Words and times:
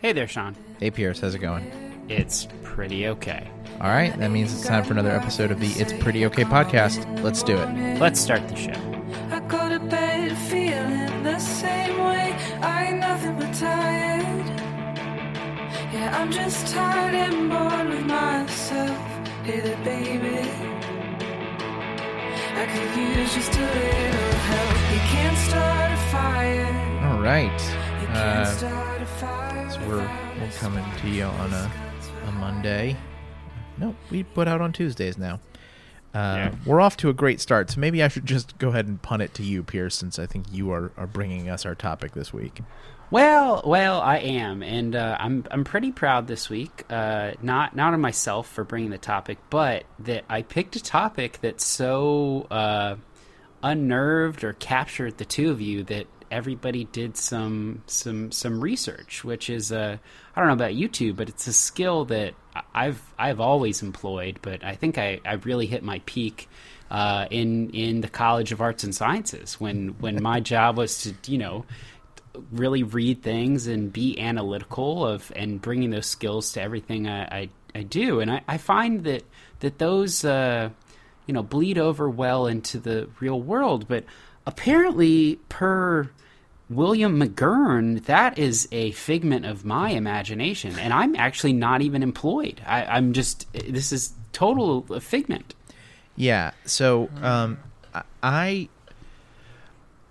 Hey 0.00 0.12
there, 0.12 0.28
Sean. 0.28 0.54
Hey, 0.80 0.90
Pierce, 0.90 1.20
how's 1.20 1.34
it 1.34 1.38
going? 1.38 1.70
It's 2.08 2.46
pretty 2.62 3.08
okay. 3.08 3.48
All 3.80 3.88
right, 3.88 4.16
that 4.18 4.30
means 4.30 4.52
it's 4.52 4.66
time 4.66 4.84
for 4.84 4.92
another 4.92 5.10
episode 5.10 5.50
of 5.50 5.60
the 5.60 5.68
It's 5.80 5.92
Pretty 5.94 6.26
Okay 6.26 6.44
podcast. 6.44 7.22
Let's 7.22 7.42
do 7.42 7.56
it. 7.56 7.98
Let's 7.98 8.20
start 8.20 8.46
the 8.48 8.56
show. 8.56 8.72
I 9.30 9.40
go 9.40 9.68
to 9.70 9.78
bed 9.80 10.36
feeling 10.36 11.22
the 11.22 11.38
same 11.38 11.98
way. 12.04 12.36
I 12.60 12.86
ain't 12.88 12.98
nothing 12.98 13.38
but 13.38 13.52
tired. 13.54 14.46
Yeah, 15.92 16.18
I'm 16.20 16.30
just 16.30 16.72
tired 16.74 17.14
and 17.14 17.50
bored 17.50 17.88
with 17.88 18.04
myself. 18.06 18.98
Hey 19.44 19.60
there, 19.60 19.76
baby. 19.84 20.50
I 22.56 22.66
could 22.66 23.00
use 23.00 23.34
just 23.34 23.54
a 23.56 23.60
little 23.60 24.38
help. 24.50 24.92
You 24.92 25.00
can't 25.08 25.38
start 25.38 25.92
a 25.92 25.96
fire. 26.12 27.10
All 27.10 27.20
right. 27.20 27.60
You 28.00 28.06
can't 28.08 28.62
Uh, 28.62 28.93
we're, 29.86 29.96
we're 30.40 30.50
coming 30.58 30.84
to 30.98 31.08
you 31.08 31.24
on 31.24 31.52
a, 31.52 31.70
a 32.28 32.32
Monday. 32.32 32.96
No, 33.78 33.94
we 34.10 34.22
put 34.22 34.48
out 34.48 34.60
on 34.60 34.72
Tuesdays 34.72 35.18
now. 35.18 35.40
Uh, 36.14 36.36
Yeah. 36.36 36.54
We're 36.64 36.80
off 36.80 36.96
to 36.98 37.08
a 37.08 37.12
great 37.12 37.40
start, 37.40 37.70
so 37.70 37.80
maybe 37.80 38.02
I 38.02 38.08
should 38.08 38.24
just 38.26 38.56
go 38.58 38.68
ahead 38.68 38.86
and 38.86 39.00
punt 39.02 39.22
it 39.22 39.34
to 39.34 39.42
you, 39.42 39.62
Pierce, 39.62 39.96
since 39.96 40.18
I 40.18 40.26
think 40.26 40.46
you 40.52 40.70
are, 40.72 40.92
are 40.96 41.06
bringing 41.08 41.48
us 41.48 41.66
our 41.66 41.74
topic 41.74 42.12
this 42.12 42.32
week. 42.32 42.60
Well, 43.10 43.62
well, 43.64 44.00
I 44.00 44.16
am, 44.18 44.62
and 44.62 44.96
uh, 44.96 45.16
I'm 45.20 45.44
I'm 45.50 45.62
pretty 45.62 45.92
proud 45.92 46.26
this 46.26 46.48
week. 46.48 46.84
Uh, 46.90 47.32
not 47.42 47.76
not 47.76 47.94
of 47.94 48.00
myself 48.00 48.48
for 48.48 48.64
bringing 48.64 48.90
the 48.90 48.98
topic, 48.98 49.38
but 49.50 49.84
that 50.00 50.24
I 50.28 50.42
picked 50.42 50.74
a 50.76 50.82
topic 50.82 51.40
that 51.42 51.60
so 51.60 52.46
uh, 52.50 52.96
unnerved 53.62 54.42
or 54.42 54.54
captured 54.54 55.18
the 55.18 55.24
two 55.24 55.50
of 55.50 55.60
you 55.60 55.84
that 55.84 56.06
everybody 56.34 56.84
did 56.84 57.16
some 57.16 57.82
some 57.86 58.32
some 58.32 58.60
research, 58.60 59.22
which 59.24 59.48
is 59.48 59.70
uh, 59.70 59.96
I 60.34 60.40
don't 60.40 60.48
know 60.48 60.54
about 60.54 60.74
you 60.74 60.88
two, 60.88 61.14
but 61.14 61.28
it's 61.28 61.46
a 61.46 61.52
skill 61.52 62.04
that 62.06 62.34
I've 62.74 63.00
I've 63.18 63.40
always 63.40 63.82
employed, 63.82 64.40
but 64.42 64.64
I 64.64 64.74
think 64.74 64.98
I, 64.98 65.20
I 65.24 65.34
really 65.34 65.66
hit 65.66 65.82
my 65.82 66.00
peak 66.06 66.48
uh, 66.90 67.26
in 67.30 67.70
in 67.70 68.00
the 68.00 68.08
College 68.08 68.50
of 68.50 68.60
Arts 68.60 68.82
and 68.84 68.94
Sciences 68.94 69.60
when 69.60 69.90
when 70.00 70.22
my 70.22 70.40
job 70.52 70.76
was 70.76 71.02
to 71.02 71.14
you 71.30 71.38
know 71.38 71.64
really 72.50 72.82
read 72.82 73.22
things 73.22 73.68
and 73.68 73.92
be 73.92 74.18
analytical 74.18 75.06
of 75.06 75.30
and 75.36 75.62
bringing 75.62 75.90
those 75.90 76.06
skills 76.06 76.52
to 76.52 76.60
everything 76.60 77.06
I, 77.06 77.22
I, 77.22 77.48
I 77.76 77.82
do. 77.84 78.18
And 78.18 78.28
I, 78.28 78.42
I 78.48 78.58
find 78.58 79.04
that 79.04 79.22
that 79.60 79.78
those 79.78 80.24
uh, 80.24 80.70
you 81.26 81.34
know 81.34 81.44
bleed 81.44 81.78
over 81.78 82.10
well 82.10 82.48
into 82.48 82.78
the 82.78 83.08
real 83.20 83.40
world. 83.40 83.86
But 83.86 84.04
apparently, 84.46 85.36
per 85.48 86.10
William 86.70 87.20
McGurn, 87.20 88.04
that 88.06 88.38
is 88.38 88.68
a 88.72 88.92
figment 88.92 89.44
of 89.44 89.64
my 89.64 89.90
imagination, 89.90 90.78
and 90.78 90.92
I'm 90.92 91.14
actually 91.16 91.52
not 91.52 91.82
even 91.82 92.02
employed. 92.02 92.62
I, 92.66 92.84
I'm 92.84 93.12
just 93.12 93.52
this 93.52 93.92
is 93.92 94.14
total 94.32 94.82
figment. 95.00 95.54
Yeah. 96.16 96.52
So 96.64 97.10
um, 97.20 97.58
I 98.22 98.68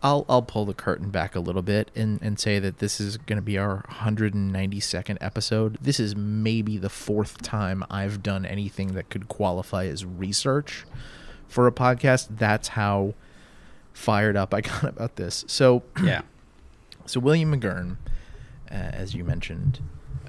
I'll 0.04 0.26
I'll 0.28 0.42
pull 0.42 0.66
the 0.66 0.74
curtain 0.74 1.10
back 1.10 1.36
a 1.36 1.40
little 1.40 1.62
bit 1.62 1.90
and, 1.96 2.22
and 2.22 2.38
say 2.38 2.60
that 2.60 2.80
this 2.80 3.00
is 3.00 3.18
going 3.18 3.38
to 3.38 3.44
be 3.44 3.58
our 3.58 3.86
192nd 3.90 5.18
episode. 5.22 5.78
This 5.82 6.00
is 6.00 6.16
maybe 6.16 6.78
the 6.78 6.90
fourth 6.90 7.42
time 7.42 7.86
I've 7.90 8.22
done 8.22 8.46
anything 8.46 8.94
that 8.96 9.10
could 9.10 9.28
qualify 9.28 9.86
as 9.86 10.06
research 10.06 10.86
for 11.48 11.68
a 11.68 11.72
podcast. 11.72 12.38
That's 12.38 12.70
how 12.70 13.14
fired 13.94 14.36
up 14.36 14.54
I 14.54 14.62
got 14.62 14.84
about 14.84 15.16
this. 15.16 15.46
So 15.48 15.84
Yeah. 16.04 16.22
So 17.06 17.20
William 17.20 17.54
McGurn, 17.60 17.98
uh, 18.72 18.74
as 18.74 19.14
you 19.14 19.24
mentioned, 19.24 19.80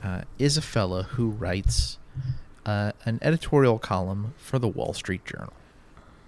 uh, 0.02 0.22
is 0.38 0.56
a 0.56 0.62
fella 0.62 1.04
who 1.04 1.30
writes 1.30 1.98
uh, 2.66 2.92
an 3.04 3.18
editorial 3.22 3.78
column 3.78 4.34
for 4.36 4.58
the 4.58 4.68
Wall 4.68 4.92
Street 4.92 5.24
Journal. 5.24 5.52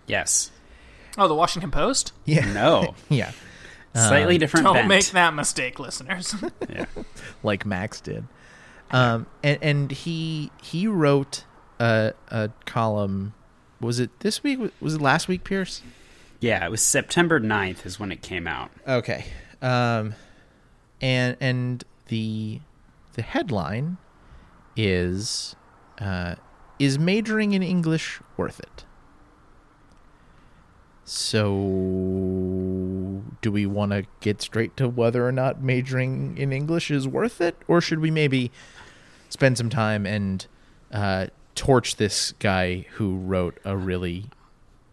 Yes. 0.06 0.50
Oh, 1.18 1.28
the 1.28 1.34
Washington 1.34 1.70
Post? 1.70 2.12
Yeah. 2.24 2.52
No. 2.52 2.94
yeah. 3.08 3.32
Slightly 3.94 4.36
different. 4.36 4.64
Don't 4.64 4.74
bent. 4.74 4.88
make 4.88 5.06
that 5.12 5.32
mistake, 5.34 5.78
listeners. 5.78 6.34
Yeah. 6.68 6.84
like 7.42 7.64
Max 7.64 8.00
did. 8.00 8.24
Um, 8.90 9.26
and, 9.42 9.58
and 9.62 9.90
he 9.90 10.50
he 10.62 10.86
wrote 10.86 11.44
a, 11.80 12.12
a 12.28 12.50
column. 12.66 13.32
Was 13.80 13.98
it 13.98 14.10
this 14.20 14.42
week? 14.42 14.58
Was 14.80 14.94
it 14.96 15.00
last 15.00 15.28
week, 15.28 15.44
Pierce? 15.44 15.82
Yeah, 16.40 16.64
it 16.66 16.70
was 16.70 16.82
September 16.82 17.40
9th 17.40 17.86
is 17.86 17.98
when 17.98 18.12
it 18.12 18.20
came 18.20 18.46
out. 18.46 18.70
Okay. 18.86 19.24
Um, 19.62 20.14
and 21.00 21.36
and 21.40 21.84
the 22.08 22.60
the 23.14 23.22
headline 23.22 23.98
is 24.76 25.56
uh, 26.00 26.36
is 26.78 26.98
majoring 26.98 27.52
in 27.52 27.62
English 27.62 28.20
worth 28.36 28.60
it? 28.60 28.84
So, 31.08 31.52
do 33.40 33.52
we 33.52 33.64
want 33.64 33.92
to 33.92 34.04
get 34.20 34.42
straight 34.42 34.76
to 34.76 34.88
whether 34.88 35.26
or 35.26 35.30
not 35.30 35.62
majoring 35.62 36.36
in 36.36 36.52
English 36.52 36.90
is 36.90 37.06
worth 37.06 37.40
it, 37.40 37.56
or 37.68 37.80
should 37.80 38.00
we 38.00 38.10
maybe 38.10 38.50
spend 39.28 39.56
some 39.56 39.70
time 39.70 40.04
and 40.04 40.44
uh, 40.92 41.28
torch 41.54 41.96
this 41.96 42.32
guy 42.40 42.86
who 42.94 43.16
wrote 43.16 43.58
a 43.64 43.76
really 43.76 44.26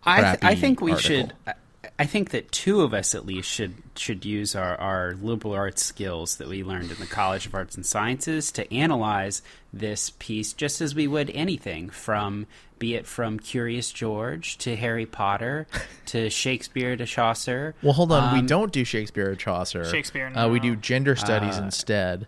I, 0.03 0.21
th- 0.21 0.43
I 0.43 0.55
think 0.55 0.81
we 0.81 0.91
article. 0.91 1.31
should. 1.45 1.55
I, 1.99 2.03
I 2.03 2.05
think 2.05 2.31
that 2.31 2.51
two 2.51 2.81
of 2.81 2.93
us 2.93 3.13
at 3.15 3.25
least 3.25 3.49
should 3.49 3.75
should 3.95 4.25
use 4.25 4.55
our, 4.55 4.75
our 4.79 5.13
liberal 5.21 5.53
arts 5.53 5.83
skills 5.83 6.37
that 6.37 6.47
we 6.47 6.63
learned 6.63 6.91
in 6.91 6.97
the 6.97 7.05
College 7.05 7.45
of 7.45 7.53
Arts 7.55 7.75
and 7.75 7.85
Sciences 7.85 8.51
to 8.53 8.73
analyze 8.73 9.41
this 9.71 10.11
piece 10.19 10.53
just 10.53 10.81
as 10.81 10.93
we 10.95 11.07
would 11.07 11.29
anything 11.33 11.89
from 11.89 12.47
be 12.79 12.95
it 12.95 13.05
from 13.07 13.39
Curious 13.39 13.91
George 13.91 14.57
to 14.57 14.75
Harry 14.75 15.05
Potter 15.05 15.67
to 16.07 16.29
Shakespeare 16.29 16.95
to 16.97 17.05
Chaucer. 17.05 17.75
Well, 17.81 17.93
hold 17.93 18.11
on. 18.11 18.33
we 18.33 18.39
Um, 18.39 18.45
don't 18.45 18.71
do 18.73 18.83
Shakespeare 18.83 19.31
or 19.31 19.35
Chaucer. 19.35 19.85
Shakespeare, 19.85 20.31
Uh, 20.35 20.49
we 20.49 20.59
do 20.59 20.75
gender 20.75 21.15
studies 21.15 21.57
Uh, 21.59 21.63
instead. 21.63 22.27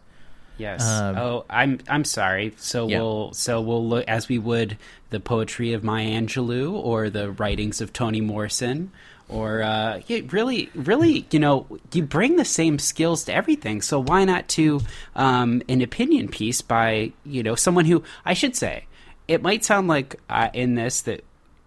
Yes. 0.58 0.88
Um, 0.90 1.18
oh, 1.18 1.46
I'm 1.50 1.80
I'm 1.90 2.06
sorry. 2.06 2.54
So 2.58 2.88
Yeah. 2.88 3.00
we'll 3.00 3.34
so 3.34 3.60
we'll 3.60 3.86
look 3.86 4.06
as 4.08 4.30
we 4.30 4.38
would 4.40 4.78
the 5.10 5.20
poetry 5.20 5.74
of 5.74 5.84
Maya 5.84 6.08
Angelou 6.08 6.72
or 6.74 7.10
the 7.10 7.32
writings 7.32 7.82
of 7.82 7.92
Toni 7.92 8.22
Morrison 8.22 8.92
or 9.30 9.64
uh, 9.64 10.02
yeah, 10.08 10.22
really 10.30 10.70
really 10.76 11.26
you 11.32 11.40
know 11.40 11.66
you 11.94 12.04
bring 12.04 12.36
the 12.36 12.46
same 12.46 12.80
skills 12.80 13.26
to 13.26 13.34
everything. 13.34 13.82
So 13.82 14.00
why 14.00 14.26
not 14.26 14.48
to 14.50 14.82
um, 15.16 15.62
an 15.68 15.82
opinion 15.82 16.28
piece 16.30 16.62
by 16.62 17.14
you 17.26 17.44
know 17.44 17.56
someone 17.56 17.86
who 17.86 18.04
I 18.24 18.34
should 18.34 18.56
say 18.56 18.86
it 19.28 19.42
might 19.42 19.66
sound 19.66 19.88
like 19.88 20.20
uh, 20.30 20.50
in 20.54 20.76
this 20.76 21.02
that 21.02 21.24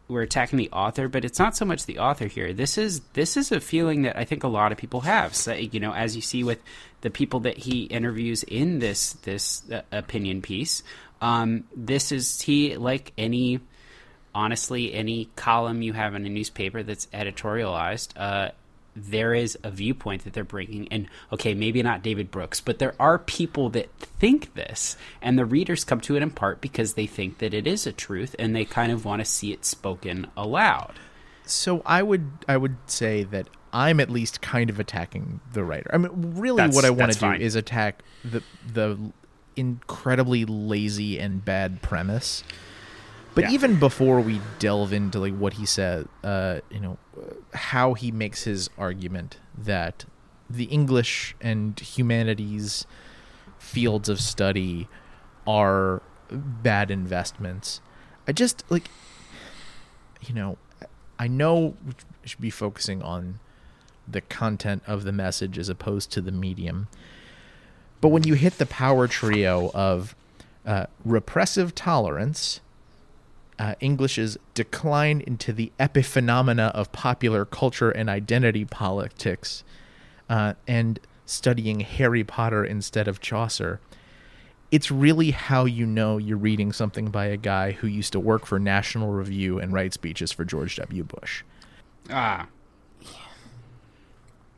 we're 0.08 0.22
attacking 0.22 0.56
the 0.56 0.70
author, 0.70 1.06
but 1.06 1.24
it's 1.24 1.38
not 1.38 1.54
so 1.56 1.64
much 1.64 1.84
the 1.84 1.98
author 1.98 2.26
here. 2.26 2.52
This 2.52 2.78
is 2.78 3.00
this 3.12 3.36
is 3.36 3.52
a 3.52 3.60
feeling 3.60 4.02
that 4.02 4.16
I 4.16 4.24
think 4.24 4.42
a 4.42 4.48
lot 4.48 4.72
of 4.72 4.78
people 4.78 5.02
have. 5.02 5.34
So, 5.34 5.52
you 5.52 5.80
know, 5.80 5.92
as 5.92 6.16
you 6.16 6.22
see 6.22 6.42
with 6.42 6.62
the 7.02 7.10
people 7.10 7.40
that 7.40 7.58
he 7.58 7.82
interviews 7.82 8.42
in 8.42 8.78
this 8.78 9.12
this 9.24 9.70
uh, 9.70 9.82
opinion 9.92 10.40
piece, 10.40 10.82
um, 11.20 11.64
this 11.76 12.10
is 12.10 12.40
he 12.40 12.76
like 12.76 13.12
any 13.18 13.60
honestly 14.38 14.94
any 14.94 15.28
column 15.34 15.82
you 15.82 15.92
have 15.94 16.14
in 16.14 16.24
a 16.24 16.28
newspaper 16.28 16.84
that's 16.84 17.06
editorialized. 17.06 18.10
Uh, 18.16 18.50
there 18.94 19.34
is 19.34 19.58
a 19.64 19.70
viewpoint 19.70 20.22
that 20.24 20.32
they're 20.32 20.44
bringing, 20.44 20.86
and 20.92 21.08
okay, 21.32 21.54
maybe 21.54 21.82
not 21.82 22.02
David 22.02 22.30
Brooks, 22.30 22.60
but 22.60 22.78
there 22.78 22.94
are 23.00 23.18
people 23.18 23.68
that 23.70 23.92
think 23.98 24.54
this, 24.54 24.96
and 25.20 25.36
the 25.38 25.44
readers 25.44 25.84
come 25.84 26.00
to 26.02 26.16
it 26.16 26.22
in 26.22 26.30
part 26.30 26.60
because 26.60 26.94
they 26.94 27.06
think 27.06 27.38
that 27.38 27.52
it 27.52 27.66
is 27.66 27.86
a 27.86 27.92
truth, 27.92 28.34
and 28.38 28.54
they 28.54 28.64
kind 28.64 28.92
of 28.92 29.04
want 29.04 29.20
to 29.20 29.24
see 29.24 29.52
it 29.52 29.64
spoken 29.64 30.28
aloud. 30.36 30.94
So 31.44 31.82
I 31.84 32.02
would 32.02 32.30
I 32.48 32.56
would 32.56 32.76
say 32.86 33.24
that 33.24 33.48
I'm 33.72 33.98
at 34.00 34.10
least 34.10 34.40
kind 34.40 34.70
of 34.70 34.78
attacking 34.78 35.40
the 35.52 35.64
writer. 35.64 35.90
I 35.92 35.98
mean, 35.98 36.10
really, 36.36 36.58
That's- 36.58 36.74
what 36.76 36.84
I 36.84 36.90
want 36.90 37.12
to 37.12 37.18
do 37.18 37.26
fine. 37.26 37.40
is 37.40 37.54
attack 37.56 38.02
the 38.24 38.42
the 38.72 38.98
incredibly 39.56 40.44
lazy 40.44 41.18
and 41.18 41.44
bad 41.44 41.82
premise. 41.82 42.44
But 43.38 43.44
Yeah. 43.44 43.52
even 43.52 43.78
before 43.78 44.20
we 44.20 44.40
delve 44.58 44.92
into 44.92 45.20
like 45.20 45.36
what 45.36 45.52
he 45.52 45.64
said, 45.64 46.08
uh, 46.24 46.58
you 46.72 46.80
know, 46.80 46.98
how 47.54 47.94
he 47.94 48.10
makes 48.10 48.42
his 48.42 48.68
argument 48.76 49.38
that 49.56 50.06
the 50.50 50.64
English 50.64 51.36
and 51.40 51.78
humanities 51.78 52.84
fields 53.56 54.08
of 54.08 54.20
study 54.20 54.88
are 55.46 56.02
bad 56.32 56.90
investments. 56.90 57.80
I 58.26 58.32
just 58.32 58.64
like 58.70 58.90
you 60.20 60.34
know, 60.34 60.58
I 61.16 61.28
know 61.28 61.76
we 61.86 61.92
should 62.24 62.40
be 62.40 62.50
focusing 62.50 63.02
on 63.02 63.38
the 64.08 64.20
content 64.20 64.82
of 64.84 65.04
the 65.04 65.12
message 65.12 65.60
as 65.60 65.68
opposed 65.68 66.10
to 66.10 66.20
the 66.20 66.32
medium. 66.32 66.88
But 68.00 68.08
when 68.08 68.24
you 68.24 68.34
hit 68.34 68.58
the 68.58 68.66
power 68.66 69.06
trio 69.06 69.70
of 69.74 70.16
uh, 70.66 70.86
repressive 71.04 71.76
tolerance, 71.76 72.60
uh, 73.58 73.74
English's 73.80 74.38
decline 74.54 75.20
into 75.20 75.52
the 75.52 75.72
epiphenomena 75.78 76.70
of 76.72 76.92
popular 76.92 77.44
culture 77.44 77.90
and 77.90 78.08
identity 78.08 78.64
politics, 78.64 79.64
uh, 80.28 80.54
and 80.66 81.00
studying 81.26 81.80
Harry 81.80 82.24
Potter 82.24 82.64
instead 82.64 83.08
of 83.08 83.20
Chaucer, 83.20 83.80
it's 84.70 84.90
really 84.90 85.30
how 85.30 85.64
you 85.64 85.86
know 85.86 86.18
you're 86.18 86.36
reading 86.36 86.72
something 86.72 87.10
by 87.10 87.26
a 87.26 87.36
guy 87.36 87.72
who 87.72 87.86
used 87.86 88.12
to 88.12 88.20
work 88.20 88.46
for 88.46 88.58
National 88.58 89.10
Review 89.10 89.58
and 89.58 89.72
write 89.72 89.94
speeches 89.94 90.30
for 90.32 90.44
George 90.44 90.76
W. 90.76 91.04
Bush. 91.04 91.42
Ah. 92.10 92.48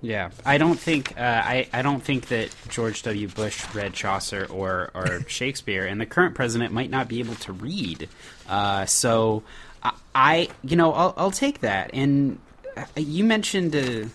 Yeah, 0.02 0.31
I 0.47 0.56
don't 0.58 0.79
think 0.79 1.19
uh, 1.19 1.43
I, 1.44 1.69
I 1.73 1.82
don't 1.82 2.02
think 2.02 2.29
that 2.29 2.55
George 2.69 3.02
W. 3.02 3.29
Bush 3.29 3.62
read 3.75 3.93
Chaucer 3.93 4.47
or, 4.50 4.91
or 4.94 5.25
Shakespeare, 5.29 5.87
and 5.87 6.00
the 6.00 6.06
current 6.06 6.35
president 6.35 6.73
might 6.73 6.91
not 6.91 7.06
be 7.08 7.20
able 7.20 7.35
to 7.37 7.52
read. 7.52 8.08
Uh, 8.49 8.87
so, 8.87 9.43
I, 9.82 9.93
I 10.14 10.49
you 10.64 10.76
know 10.76 10.93
I'll, 10.93 11.14
I'll 11.17 11.31
take 11.31 11.61
that. 11.61 11.91
And 11.93 12.38
uh, 12.76 12.85
you 12.97 13.25
mentioned 13.25 13.76
uh, 13.76 14.08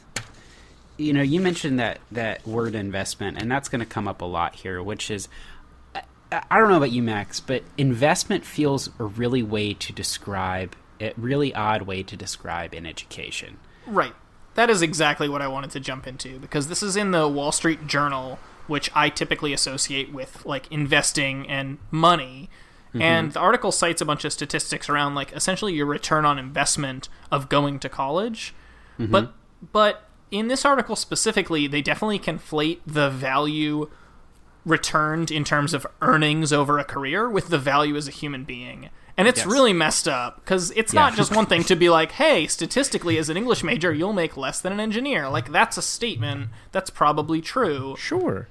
you 0.98 1.14
know 1.14 1.22
you 1.22 1.40
mentioned 1.40 1.80
that 1.80 2.00
that 2.12 2.48
word 2.48 2.74
investment, 2.74 3.40
and 3.40 3.52
that's 3.52 3.70
going 3.70 3.82
to 3.82 3.86
come 3.86 4.08
up 4.08 4.22
a 4.22 4.26
lot 4.26 4.56
here, 4.56 4.82
which 4.82 5.12
is 5.12 5.28
I, 5.94 6.42
I 6.50 6.60
don't 6.60 6.70
know 6.70 6.78
about 6.78 6.92
you, 6.92 7.04
Max, 7.04 7.40
but 7.40 7.64
investment 7.78 8.44
feels 8.44 8.90
a 8.98 9.04
really 9.04 9.44
way 9.44 9.76
to 9.76 9.94
describe 9.94 10.76
a 11.00 11.14
really 11.18 11.54
odd 11.54 11.84
way 11.84 12.02
to 12.04 12.18
describe 12.18 12.74
an 12.74 12.88
education. 12.88 13.58
Right. 13.86 14.14
That 14.56 14.70
is 14.70 14.82
exactly 14.82 15.30
what 15.30 15.42
I 15.42 15.48
wanted 15.48 15.72
to 15.72 15.80
jump 15.80 16.08
into 16.08 16.40
because 16.40 16.68
this 16.68 16.82
is 16.82 16.96
in 16.96 17.12
the 17.12 17.28
Wall 17.28 17.52
Street 17.52 17.88
Journal, 17.88 18.40
which 18.68 18.90
I 18.96 19.10
typically 19.10 19.54
associate 19.54 20.12
with 20.12 20.46
like 20.46 20.72
investing 20.72 21.48
and 21.48 21.78
money. 21.92 22.50
Mm-hmm. 22.90 23.02
And 23.02 23.34
the 23.34 23.40
article 23.40 23.74
cites 23.74 24.02
a 24.02 24.06
bunch 24.06 24.24
of 24.24 24.32
statistics 24.32 24.90
around 24.90 25.14
like 25.14 25.34
essentially 25.34 25.74
your 25.74 25.86
return 25.86 26.26
on 26.26 26.40
investment 26.40 27.10
of 27.32 27.50
going 27.50 27.80
to 27.80 27.90
college. 27.90 28.54
Mm-hmm. 28.98 29.12
But 29.12 29.34
but 29.74 30.10
in 30.32 30.48
this 30.48 30.66
article 30.66 30.96
specifically, 30.96 31.68
they 31.68 31.82
definitely 31.82 32.20
conflate 32.20 32.80
the 32.86 33.10
value 33.10 33.90
returned 34.66 35.32
in 35.32 35.44
terms 35.44 35.74
of 35.74 35.86
earnings 36.02 36.52
over 36.52 36.80
a 36.80 36.84
career 36.84 37.30
with 37.30 37.50
the 37.50 37.58
value 37.58 37.96
as 37.96 38.08
a 38.08 38.12
human 38.12 38.44
being. 38.46 38.90
And 39.18 39.28
it's 39.30 39.40
Yes. 39.40 39.48
really 39.48 39.72
messed 39.74 40.08
up 40.10 40.38
because 40.44 40.72
it's 40.76 40.94
Yeah. 40.94 41.02
not 41.02 41.16
just 41.16 41.34
one 41.36 41.46
thing 41.46 41.64
to 41.72 41.76
be 41.76 41.90
like, 41.90 42.14
hey, 42.14 42.48
statistically, 42.48 43.18
as 43.18 43.30
an 43.30 43.38
English 43.38 43.64
major, 43.64 43.94
you'll 43.94 44.12
make 44.14 44.36
less 44.36 44.60
than 44.60 44.74
an 44.74 44.80
engineer. 44.80 45.30
Like, 45.30 45.52
that's 45.52 45.78
a 45.78 45.82
statement 45.82 46.50
that's 46.74 46.90
probably 46.90 47.40
true. 47.42 47.96
Sure. 47.98 48.48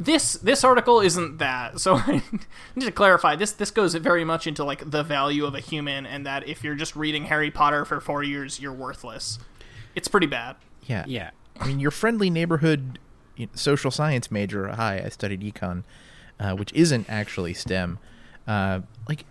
This 0.00 0.34
this 0.34 0.62
article 0.64 1.00
isn't 1.00 1.38
that. 1.38 1.80
So 1.80 1.96
I 2.06 2.22
need 2.76 2.84
to 2.86 2.92
clarify 2.92 3.34
this. 3.36 3.52
This 3.52 3.70
goes 3.72 3.94
very 3.94 4.24
much 4.24 4.46
into 4.46 4.62
like 4.64 4.88
the 4.90 5.02
value 5.02 5.44
of 5.44 5.54
a 5.54 5.60
human, 5.60 6.06
and 6.06 6.24
that 6.26 6.46
if 6.48 6.62
you're 6.62 6.76
just 6.76 6.94
reading 6.96 7.24
Harry 7.26 7.50
Potter 7.50 7.84
for 7.84 8.00
four 8.00 8.22
years, 8.22 8.60
you're 8.60 8.72
worthless. 8.72 9.38
It's 9.96 10.06
pretty 10.08 10.28
bad. 10.28 10.54
Yeah. 10.86 11.04
Yeah. 11.08 11.30
I 11.60 11.66
mean, 11.66 11.80
your 11.80 11.90
friendly 11.90 12.30
neighborhood 12.30 12.98
social 13.54 13.90
science 13.90 14.30
major. 14.30 14.68
Hi, 14.68 15.02
I 15.04 15.08
studied 15.08 15.40
econ, 15.42 15.82
uh, 16.38 16.54
which 16.54 16.72
isn't 16.74 17.06
actually 17.08 17.54
STEM. 17.54 17.98
Uh, 18.46 18.80
like, 19.08 19.24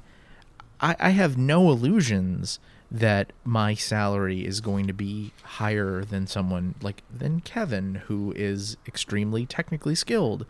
I, 0.80 0.96
I 1.00 1.10
have 1.10 1.38
no 1.38 1.70
illusions 1.70 2.60
that 2.90 3.34
my 3.44 3.74
salary 3.74 4.46
is 4.46 4.62
going 4.62 4.88
to 4.88 4.94
be 4.94 5.32
higher 5.44 6.06
than 6.06 6.26
someone 6.26 6.76
like 6.82 7.04
than 7.16 7.42
Kevin, 7.42 7.96
who 8.08 8.34
is 8.36 8.78
extremely 8.88 9.46
technically 9.46 9.96
skilled. 9.96 10.46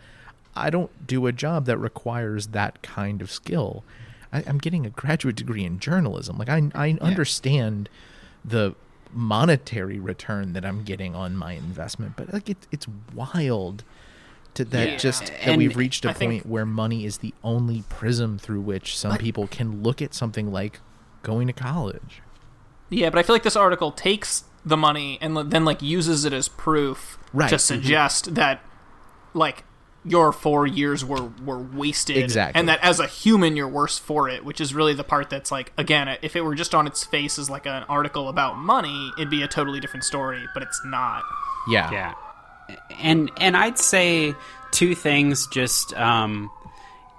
I 0.55 0.69
don't 0.69 1.05
do 1.05 1.27
a 1.27 1.31
job 1.31 1.65
that 1.65 1.77
requires 1.77 2.47
that 2.47 2.81
kind 2.81 3.21
of 3.21 3.31
skill. 3.31 3.83
I, 4.31 4.43
I'm 4.45 4.57
getting 4.57 4.85
a 4.85 4.89
graduate 4.89 5.35
degree 5.35 5.63
in 5.63 5.79
journalism. 5.79 6.37
Like 6.37 6.49
I, 6.49 6.69
I 6.75 6.97
understand 7.01 7.89
the 8.43 8.75
monetary 9.13 9.99
return 9.99 10.53
that 10.53 10.65
I'm 10.65 10.83
getting 10.83 11.15
on 11.15 11.35
my 11.35 11.53
investment, 11.53 12.13
but 12.15 12.33
like 12.33 12.49
it's 12.49 12.67
it's 12.71 12.87
wild 13.13 13.83
to 14.57 14.65
that 14.65 14.89
Yeah. 14.89 14.97
just 14.97 15.27
that 15.27 15.47
And 15.47 15.57
we've 15.57 15.75
reached 15.77 16.05
a 16.05 16.09
I 16.09 16.13
think- 16.13 16.31
point 16.33 16.45
where 16.45 16.65
money 16.65 17.05
is 17.05 17.17
the 17.19 17.33
only 17.43 17.83
prism 17.89 18.37
through 18.37 18.61
which 18.61 18.97
some 18.97 19.17
people 19.17 19.47
can 19.47 19.81
look 19.81 20.01
at 20.01 20.13
something 20.13 20.51
like 20.51 20.79
going 21.23 21.47
to 21.47 21.53
college. 21.53 22.21
Yeah, 22.89 23.09
but 23.09 23.19
I 23.19 23.23
feel 23.23 23.33
like 23.35 23.43
this 23.43 23.55
article 23.55 23.91
takes 23.91 24.43
the 24.65 24.77
money 24.77 25.17
and 25.21 25.35
then 25.51 25.63
like 25.65 25.81
uses 25.81 26.25
it 26.25 26.33
as 26.33 26.47
proof 26.49 27.17
Right. 27.33 27.49
to 27.49 27.55
Mhm. 27.55 27.59
suggest 27.61 28.35
that 28.35 28.61
like 29.33 29.63
your 30.05 30.31
four 30.31 30.65
years 30.65 31.03
were 31.03 31.29
were 31.43 31.57
wasted 31.59 32.17
Exactly. 32.17 32.57
and 32.57 32.69
that 32.69 32.79
as 32.81 32.99
a 32.99 33.07
human 33.07 33.55
you're 33.57 33.67
worse 33.67 33.97
for 33.99 34.29
it 34.29 34.45
which 34.45 34.61
is 34.61 34.73
really 34.73 34.93
the 34.93 35.03
part 35.03 35.29
that's 35.29 35.51
like 35.51 35.73
again 35.77 36.17
if 36.21 36.33
it 36.35 36.41
were 36.45 36.55
just 36.55 36.73
on 36.73 36.87
its 36.87 37.03
face 37.03 37.37
as 37.37 37.49
like 37.49 37.65
an 37.65 37.83
article 37.89 38.29
about 38.29 38.57
money 38.57 39.11
it'd 39.17 39.29
be 39.29 39.41
a 39.43 39.47
totally 39.49 39.81
different 39.81 40.05
story 40.05 40.47
but 40.53 40.63
it's 40.63 40.79
not 40.85 41.23
Yeah. 41.67 41.91
Yeah, 41.91 42.13
and 42.99 43.31
and 43.37 43.55
I'd 43.55 43.77
say 43.77 44.33
two 44.71 44.95
things. 44.95 45.47
Just 45.47 45.93
um, 45.95 46.49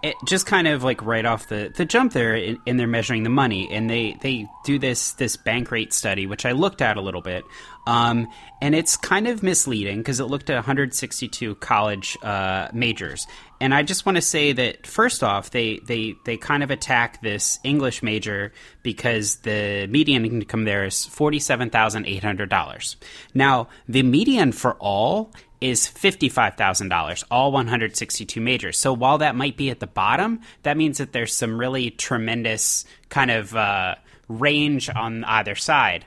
it, 0.03 0.15
just 0.25 0.47
kind 0.47 0.69
of 0.69 0.85
like 0.85 1.03
right 1.05 1.25
off 1.25 1.49
the, 1.49 1.73
the 1.75 1.85
jump 1.85 2.13
there, 2.13 2.37
in, 2.37 2.59
in 2.67 2.77
they're 2.77 2.87
measuring 2.87 3.25
the 3.25 3.31
money, 3.31 3.69
and 3.71 3.91
they 3.91 4.17
they 4.21 4.47
do 4.65 4.79
this 4.79 5.13
this 5.13 5.37
Bankrate 5.37 5.93
study, 5.93 6.27
which 6.27 6.47
I 6.47 6.53
looked 6.53 6.83
at 6.83 6.97
a 6.97 7.01
little 7.01 7.21
bit, 7.21 7.45
um, 7.87 8.29
and 8.61 8.75
it's 8.75 8.97
kind 8.97 9.27
of 9.27 9.43
misleading 9.43 9.99
because 9.99 10.21
it 10.21 10.25
looked 10.25 10.51
at 10.51 10.55
162 10.55 11.57
college 11.57 12.17
uh, 12.23 12.69
majors. 12.73 13.27
And 13.61 13.75
I 13.75 13.83
just 13.83 14.07
want 14.07 14.17
to 14.17 14.23
say 14.23 14.53
that 14.53 14.87
first 14.87 15.25
off, 15.25 15.51
they, 15.51 15.79
they, 15.79 16.15
they 16.25 16.37
kind 16.37 16.63
of 16.63 16.71
attack 16.71 17.21
this 17.23 17.59
English 17.65 18.03
major 18.03 18.53
because 18.83 19.37
the 19.37 19.89
median 19.89 20.25
income 20.25 20.65
there 20.65 20.85
is 20.85 21.05
forty-seven 21.05 21.71
thousand 21.71 22.07
eight 22.07 22.23
hundred 22.23 22.51
dollars. 22.51 22.97
Now, 23.35 23.69
the 23.89 24.05
median 24.05 24.53
for 24.53 24.75
all 24.75 25.33
is 25.61 25.89
fifty-five 25.89 26.55
thousand 26.55 26.89
dollars, 26.89 27.25
all 27.33 27.51
one 27.51 27.67
hundred 27.67 27.97
sixty-two 27.97 28.41
majors. 28.41 28.79
So 28.79 28.93
while 28.93 29.19
that 29.19 29.35
might 29.35 29.57
be 29.57 29.71
at 29.71 29.81
the 29.81 29.89
bottom, 29.89 30.41
that 30.63 30.77
means 30.77 30.99
that 30.99 31.13
there's 31.13 31.35
some 31.35 31.59
really 31.59 31.91
tremendous 31.91 32.85
kind 33.09 33.33
of 33.33 33.57
uh, 33.57 33.97
range 34.29 34.89
on 34.89 35.25
either 35.25 35.57
side. 35.57 36.07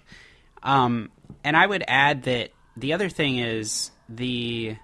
Um, 0.63 1.09
and 1.43 1.57
I 1.57 1.67
would 1.67 1.83
add 1.85 2.23
that 2.23 2.51
the 2.77 2.93
other 2.93 3.09
thing 3.09 3.39
is 3.39 3.91
the 4.07 4.77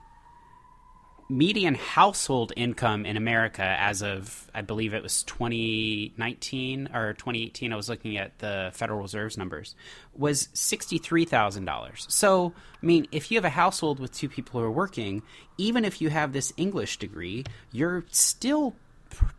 median 1.29 1.75
household 1.75 2.53
income 2.56 3.06
in 3.06 3.18
America 3.18 3.63
as 3.63 4.01
of 4.01 4.50
I 4.53 4.62
believe 4.62 4.94
it 4.94 5.03
was 5.03 5.24
2019 5.24 6.89
or 6.94 7.13
2018 7.13 7.74
I 7.74 7.75
was 7.75 7.89
looking 7.89 8.18
at 8.18 8.39
the 8.39 8.71
Federal 8.74 9.01
Reserve's 9.01 9.38
numbers 9.38 9.75
was 10.15 10.47
$63,000. 10.53 12.09
So, 12.09 12.53
I 12.81 12.85
mean, 12.85 13.07
if 13.12 13.29
you 13.29 13.38
have 13.38 13.45
a 13.45 13.50
household 13.50 14.00
with 14.00 14.13
two 14.13 14.29
people 14.29 14.59
who 14.59 14.65
are 14.65 14.71
working, 14.71 15.21
even 15.57 15.85
if 15.85 16.01
you 16.01 16.09
have 16.09 16.33
this 16.33 16.53
English 16.57 16.97
degree, 16.97 17.44
you're 17.71 18.06
still 18.09 18.74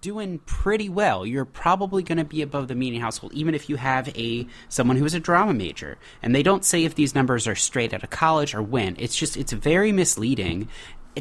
doing 0.01 0.39
pretty 0.41 0.89
well. 0.89 1.27
You're 1.27 1.45
probably 1.45 2.03
going 2.03 2.19
to 2.19 2.25
be 2.25 2.43
above 2.43 2.69
the 2.69 2.75
median 2.75 3.03
household, 3.03 3.33
even 3.33 3.55
if 3.55 3.69
you 3.69 3.77
have 3.77 4.09
a 4.17 4.47
someone 4.69 4.97
who 4.97 5.05
is 5.05 5.15
a 5.15 5.21
drama 5.21 5.55
major. 5.55 5.99
And 6.23 6.35
they 6.35 6.43
don't 6.43 6.65
say 6.65 6.85
if 6.85 6.95
these 6.95 7.15
numbers 7.15 7.47
are 7.47 7.55
straight 7.55 7.93
out 7.93 8.03
of 8.03 8.11
college 8.11 8.55
or 8.55 8.63
when. 8.63 8.97
It's 8.99 9.17
just 9.17 9.37
it's 9.37 9.53
very 9.53 9.93
misleading. 9.93 10.69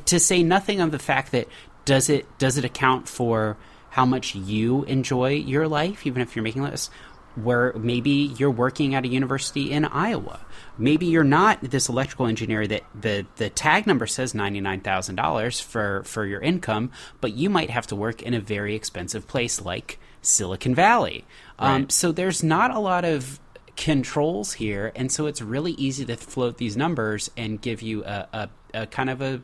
To 0.05 0.19
say 0.19 0.43
nothing 0.43 0.81
of 0.81 0.91
the 0.91 0.99
fact 0.99 1.31
that 1.31 1.47
does 1.85 2.09
it 2.09 2.25
does 2.37 2.57
it 2.57 2.65
account 2.65 3.07
for 3.07 3.57
how 3.89 4.05
much 4.05 4.35
you 4.35 4.83
enjoy 4.83 5.31
your 5.31 5.67
life, 5.67 6.05
even 6.05 6.21
if 6.21 6.35
you're 6.35 6.43
making 6.43 6.61
less. 6.61 6.89
Where 7.35 7.73
maybe 7.73 8.33
you're 8.37 8.49
working 8.49 8.95
at 8.95 9.05
a 9.05 9.07
university 9.07 9.71
in 9.71 9.85
Iowa. 9.85 10.39
Maybe 10.77 11.05
you're 11.05 11.23
not 11.23 11.61
this 11.61 11.87
electrical 11.87 12.25
engineer 12.25 12.65
that 12.65 12.81
the, 12.99 13.27
the 13.35 13.51
tag 13.51 13.85
number 13.85 14.07
says 14.07 14.33
$99,000 14.33 15.61
for, 15.61 16.01
for 16.03 16.25
your 16.25 16.41
income, 16.41 16.91
but 17.21 17.33
you 17.33 17.51
might 17.51 17.69
have 17.69 17.85
to 17.87 17.95
work 17.95 18.23
in 18.23 18.33
a 18.33 18.39
very 18.39 18.73
expensive 18.73 19.27
place 19.27 19.61
like 19.61 19.99
Silicon 20.23 20.73
Valley. 20.73 21.25
Um, 21.59 21.89
so 21.89 22.11
there's 22.11 22.43
not 22.43 22.71
a 22.71 22.79
lot 22.79 23.05
of 23.05 23.39
controls 23.75 24.53
here, 24.53 24.91
and 24.95 25.11
so 25.11 25.27
it's 25.27 25.41
really 25.41 25.73
easy 25.73 26.05
to 26.05 26.17
float 26.17 26.57
these 26.57 26.75
numbers 26.75 27.29
and 27.37 27.61
give 27.61 27.83
you 27.83 28.03
a, 28.03 28.27
a, 28.33 28.49
a 28.73 28.87
kind 28.87 29.11
of 29.11 29.21
a 29.21 29.41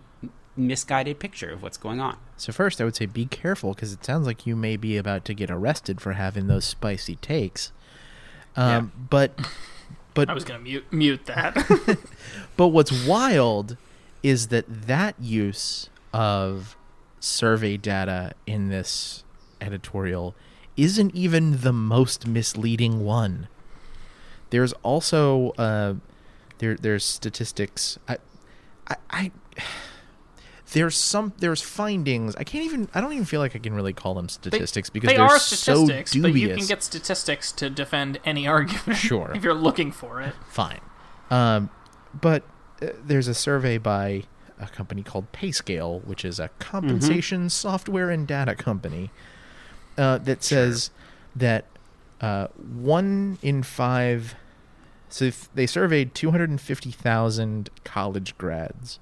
misguided 0.55 1.19
picture 1.19 1.51
of 1.51 1.63
what's 1.63 1.77
going 1.77 2.00
on. 2.00 2.17
So 2.38 2.51
first, 2.51 2.79
I 2.79 2.86
would 2.86 2.95
say 2.95 3.05
be 3.05 3.25
careful 3.25 3.74
because 3.74 3.93
it 3.93 4.05
sounds 4.05 4.27
like 4.27 4.45
you 4.45 4.55
may 4.55 4.77
be 4.77 4.98
about 4.98 5.25
to 5.25 5.33
get 5.33 5.50
arrested 5.50 6.00
for 6.01 6.13
having 6.13 6.48
those 6.48 6.65
spicy 6.65 7.15
takes. 7.17 7.72
Um, 8.55 8.91
But, 9.10 9.39
but 10.13 10.29
i 10.29 10.33
was 10.33 10.43
gonna 10.43 10.60
mute 10.60 10.86
mute 10.91 11.25
that 11.25 11.55
But 12.57 12.67
what's 12.67 13.05
wild 13.05 13.77
is 14.22 14.50
that 14.50 14.65
that 14.88 15.15
use 15.19 15.89
of 16.13 16.77
survey 17.19 17.77
data 17.77 18.33
in 18.45 18.69
this 18.69 19.24
editorial 19.60 20.36
isn't 20.77 21.15
even 21.15 21.62
the 21.62 21.74
most 21.74 22.27
misleading 22.27 23.03
one. 23.03 23.48
There's 24.50 24.74
also 24.83 25.51
uh, 25.51 25.95
there 26.60 26.75
there's 26.75 27.03
statistics. 27.05 27.98
I, 28.07 28.17
I, 28.88 28.95
I 29.10 29.31
there's 30.74 30.96
some 30.98 31.34
there's 31.38 31.62
findings. 31.62 32.36
I 32.36 32.44
can't 32.44 32.65
even. 32.65 32.89
I 32.94 33.01
don't 33.01 33.13
even 33.13 33.25
feel 33.25 33.39
like 33.39 33.56
I 33.56 33.60
can 33.60 33.74
really 33.74 33.94
call 33.94 34.13
them 34.13 34.25
They- 34.27 34.32
statistics 34.34 34.89
because 34.89 35.08
they 35.10 35.18
are 35.18 35.39
so 35.39 35.56
statistics 35.86 36.12
dubious. 36.12 36.34
but 36.34 36.39
you 36.39 36.56
can 36.58 36.68
get 36.68 36.84
statistics 36.84 37.51
to 37.53 37.70
defend 37.70 38.20
any 38.25 38.48
argument 38.48 38.98
Sure. 38.98 39.32
if 39.34 39.44
you're 39.44 39.53
looking 39.53 39.92
for 39.92 40.22
it 40.22 40.34
fine. 40.50 40.82
Um, 41.32 41.70
but 42.20 42.44
uh, 42.82 42.88
there's 43.03 43.27
a 43.27 43.34
survey 43.34 43.77
by 43.77 44.24
a 44.60 44.68
company 44.68 45.01
called 45.03 45.32
Payscale, 45.32 46.03
which 46.06 46.24
is 46.24 46.39
a 46.39 46.50
compensation 46.60 47.50
software 47.50 48.10
and 48.10 48.27
data 48.27 48.53
company, 48.56 49.10
uh, 49.98 50.18
that 50.20 50.44
says 50.44 50.89
that 51.36 51.65
uh, 52.22 52.48
one 52.48 53.38
in 53.42 53.63
five. 53.63 54.36
So 55.10 55.25
if 55.25 55.53
they 55.53 55.65
surveyed 55.68 56.15
250,000 56.15 57.70
college 57.84 58.38
grads, 58.38 59.00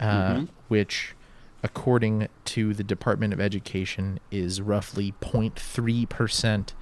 uh, 0.00 0.44
which, 0.74 1.14
according 1.62 2.26
to 2.44 2.74
the 2.74 2.82
Department 2.82 3.32
of 3.32 3.40
Education, 3.40 4.18
is 4.32 4.60
roughly 4.60 5.14
0.3 5.20 6.08
percent 6.08 6.74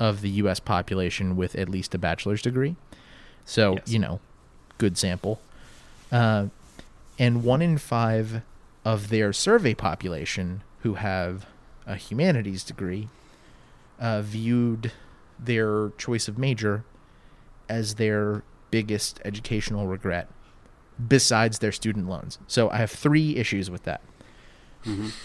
of 0.00 0.22
the 0.22 0.30
U.S. 0.42 0.58
population 0.58 1.36
with 1.36 1.54
at 1.54 1.68
least 1.68 1.94
a 1.94 1.98
bachelor's 1.98 2.42
degree. 2.42 2.74
So 3.44 3.74
Yes. 3.74 3.88
you 3.92 4.00
know, 4.00 4.18
good 4.78 4.98
sample. 4.98 5.40
Uh, 6.10 6.46
and 7.16 7.44
one 7.44 7.62
in 7.62 7.78
five 7.78 8.42
of 8.84 9.08
their 9.08 9.32
survey 9.32 9.74
population 9.74 10.62
who 10.80 10.94
have 10.94 11.46
a 11.86 11.94
humanities 11.94 12.64
degree 12.64 13.08
uh, 14.00 14.20
viewed 14.22 14.90
their 15.38 15.90
choice 15.96 16.26
of 16.26 16.38
major 16.38 16.82
as 17.68 17.94
their 17.94 18.42
biggest 18.72 19.20
educational 19.24 19.86
regret 19.86 20.28
besides 21.06 21.58
their 21.60 21.72
student 21.72 22.08
loans. 22.08 22.38
So 22.46 22.70
I 22.70 22.78
have 22.78 22.90
three 22.90 23.36
issues 23.36 23.70
with 23.70 23.84
that. 23.84 24.00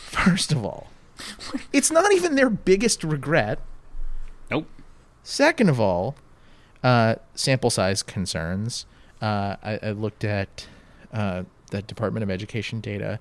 First 0.08 0.52
of 0.52 0.66
all, 0.66 0.88
it's 1.72 1.90
not 1.90 2.12
even 2.14 2.36
their 2.36 2.50
biggest 2.50 3.04
regret. 3.04 3.60
Nope. 4.52 4.68
Second 5.24 5.70
of 5.70 5.80
all, 5.80 6.16
uh, 6.84 7.16
sample 7.34 7.70
size 7.70 8.04
concerns. 8.04 8.86
Uh, 9.22 9.56
I, 9.64 9.80
I 9.82 9.92
looked 9.92 10.26
at 10.26 10.68
uh, 11.14 11.44
the 11.72 11.82
Department 11.82 12.24
of 12.24 12.30
Education 12.30 12.82
data. 12.82 13.20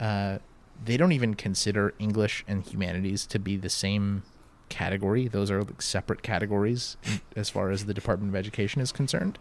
Uh, 0.00 0.38
they 0.84 0.96
don't 0.96 1.12
even 1.12 1.34
consider 1.34 1.94
English 1.98 2.44
and 2.48 2.64
humanities 2.66 3.26
to 3.26 3.38
be 3.38 3.56
the 3.56 3.68
same 3.68 4.24
category. 4.70 5.28
Those 5.28 5.50
are 5.50 5.62
like 5.62 5.82
separate 5.82 6.22
categories 6.22 6.96
as 7.36 7.48
far 7.48 7.70
as 7.70 7.84
the 7.84 7.94
Department 7.94 8.32
of 8.32 8.36
Education 8.36 8.80
is 8.80 8.90
concerned. 8.90 9.38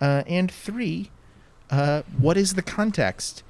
Uh, 0.00 0.22
and 0.26 0.50
three, 0.50 1.10
uh, 1.70 2.02
what 2.18 2.36
is 2.36 2.54
the 2.54 2.62
context? 2.62 3.42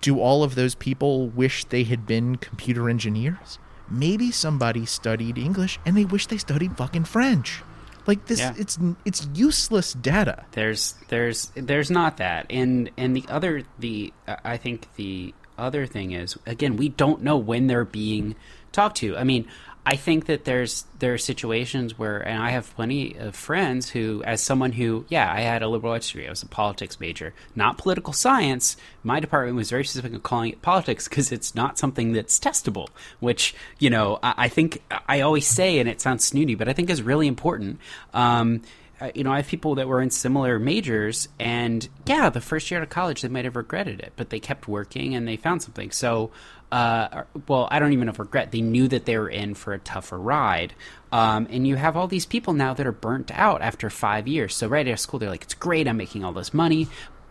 Do 0.00 0.20
all 0.20 0.42
of 0.42 0.54
those 0.54 0.74
people 0.74 1.28
wish 1.28 1.64
they 1.64 1.84
had 1.84 2.06
been 2.06 2.36
computer 2.36 2.88
engineers? 2.88 3.58
Maybe 3.90 4.30
somebody 4.30 4.86
studied 4.86 5.38
English 5.38 5.78
and 5.86 5.96
they 5.96 6.04
wish 6.04 6.26
they 6.26 6.38
studied 6.38 6.76
fucking 6.76 7.04
French. 7.04 7.62
Like 8.06 8.26
this, 8.26 8.40
Yeah. 8.40 8.52
it's 8.58 8.78
it's 9.06 9.28
useless 9.34 9.94
data. 9.94 10.44
There's 10.52 10.94
there's 11.08 11.52
there's 11.54 11.90
not 11.90 12.18
that, 12.18 12.44
and 12.50 12.90
and 12.98 13.16
the 13.16 13.24
other 13.28 13.62
the 13.78 14.12
I 14.44 14.58
think 14.58 14.88
the 14.96 15.32
other 15.56 15.86
thing 15.86 16.12
is 16.12 16.36
again 16.44 16.76
we 16.76 16.90
don't 16.90 17.22
know 17.22 17.38
when 17.38 17.66
they're 17.66 17.86
being 17.86 18.34
talked 18.72 18.96
to. 18.98 19.16
I 19.16 19.24
mean, 19.24 19.46
I 19.86 19.96
think 19.96 20.26
that 20.26 20.44
there's 20.44 20.84
there 20.98 21.12
are 21.12 21.18
situations 21.18 21.98
where, 21.98 22.18
and 22.18 22.42
I 22.42 22.50
have 22.50 22.74
plenty 22.74 23.16
of 23.18 23.36
friends 23.36 23.90
who, 23.90 24.22
as 24.24 24.40
someone 24.40 24.72
who, 24.72 25.04
yeah, 25.08 25.30
I 25.30 25.40
had 25.40 25.62
a 25.62 25.68
liberal 25.68 25.92
arts 25.92 26.08
degree, 26.08 26.26
I 26.26 26.30
was 26.30 26.42
a 26.42 26.46
politics 26.46 26.98
major, 27.00 27.34
not 27.54 27.76
political 27.76 28.14
science. 28.14 28.78
My 29.02 29.20
department 29.20 29.56
was 29.56 29.68
very 29.68 29.84
specific 29.84 30.12
in 30.12 30.20
calling 30.20 30.52
it 30.52 30.62
politics 30.62 31.06
because 31.06 31.32
it's 31.32 31.54
not 31.54 31.78
something 31.78 32.12
that's 32.12 32.40
testable. 32.40 32.88
Which 33.20 33.54
you 33.78 33.90
know, 33.90 34.18
I, 34.22 34.34
I 34.38 34.48
think 34.48 34.82
I 35.06 35.20
always 35.20 35.46
say, 35.46 35.78
and 35.78 35.88
it 35.88 36.00
sounds 36.00 36.24
snooty, 36.24 36.54
but 36.54 36.68
I 36.68 36.72
think 36.72 36.88
is 36.88 37.02
really 37.02 37.26
important. 37.26 37.78
Um, 38.14 38.62
uh, 39.00 39.10
you 39.14 39.24
know, 39.24 39.32
I 39.32 39.38
have 39.38 39.48
people 39.48 39.74
that 39.74 39.88
were 39.88 40.00
in 40.00 40.10
similar 40.10 40.58
majors, 40.58 41.28
and 41.38 41.86
yeah, 42.06 42.30
the 42.30 42.40
first 42.40 42.70
year 42.70 42.80
out 42.80 42.84
of 42.84 42.90
college, 42.90 43.22
they 43.22 43.28
might 43.28 43.44
have 43.44 43.56
regretted 43.56 44.00
it, 44.00 44.12
but 44.16 44.30
they 44.30 44.40
kept 44.40 44.68
working 44.68 45.14
and 45.14 45.26
they 45.26 45.36
found 45.36 45.62
something. 45.62 45.90
So, 45.90 46.30
uh, 46.74 47.22
well, 47.46 47.68
I 47.70 47.78
don't 47.78 47.92
even 47.92 48.06
know 48.06 48.10
if 48.10 48.18
regret. 48.18 48.50
They 48.50 48.60
knew 48.60 48.88
that 48.88 49.04
they 49.04 49.16
were 49.16 49.28
in 49.28 49.54
for 49.54 49.74
a 49.74 49.78
tougher 49.78 50.18
ride. 50.18 50.74
Um, 51.12 51.46
and 51.48 51.68
you 51.68 51.76
have 51.76 51.96
all 51.96 52.08
these 52.08 52.26
people 52.26 52.52
now 52.52 52.74
that 52.74 52.84
are 52.84 52.90
burnt 52.90 53.30
out 53.30 53.62
after 53.62 53.88
five 53.90 54.26
years. 54.26 54.56
So, 54.56 54.66
right 54.66 54.84
out 54.84 54.94
of 54.94 54.98
school, 54.98 55.20
they're 55.20 55.30
like, 55.30 55.44
it's 55.44 55.54
great, 55.54 55.86
I'm 55.86 55.96
making 55.96 56.24
all 56.24 56.32
this 56.32 56.52
money. 56.52 56.88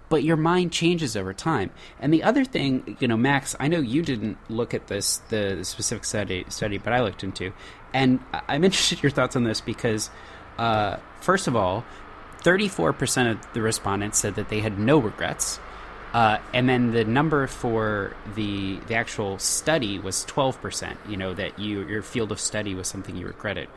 But 0.07 0.23
your 0.23 0.38
mind 0.38 0.71
changes 0.71 1.17
over 1.17 1.33
time. 1.33 1.71
And 2.00 2.13
the 2.13 2.23
other 2.23 2.45
thing, 2.45 2.95
you 3.01 3.07
know, 3.09 3.17
Max, 3.17 3.53
I 3.59 3.67
know 3.67 3.81
you 3.81 4.01
didn't 4.01 4.38
look 4.50 4.73
at 4.73 4.88
this, 4.88 5.17
the 5.27 5.59
specific 5.63 6.05
study, 6.05 6.45
study 6.47 6.77
but 6.77 6.93
I 6.93 7.01
looked 7.01 7.25
into. 7.25 7.51
And 7.93 8.21
I'm 8.47 8.63
interested 8.63 9.00
in 9.00 9.01
your 9.03 9.12
thoughts 9.12 9.35
on 9.35 9.43
this 9.43 9.59
because 9.59 10.09
uh, 10.57 10.97
first 11.19 11.50
of 11.50 11.55
all, 11.57 11.83
34% 12.43 13.31
of 13.31 13.53
the 13.53 13.62
respondents 13.62 14.19
said 14.19 14.35
that 14.35 14.47
they 14.47 14.62
had 14.62 14.79
no 14.79 15.00
regrets. 15.00 15.59
Uh, 16.13 16.38
and 16.53 16.70
then 16.70 16.91
the 16.91 17.03
number 17.03 17.48
for 17.48 18.15
the 18.36 18.77
the 18.88 18.93
actual 18.93 19.39
study 19.39 19.98
was 19.98 20.25
12%, 20.25 20.96
you 21.10 21.17
know, 21.17 21.34
that 21.34 21.58
you 21.58 21.88
your 21.88 22.03
field 22.03 22.32
of 22.32 22.39
study 22.39 22.75
was 22.75 22.88
something 22.88 23.15
you 23.17 23.25
regretted. 23.25 23.67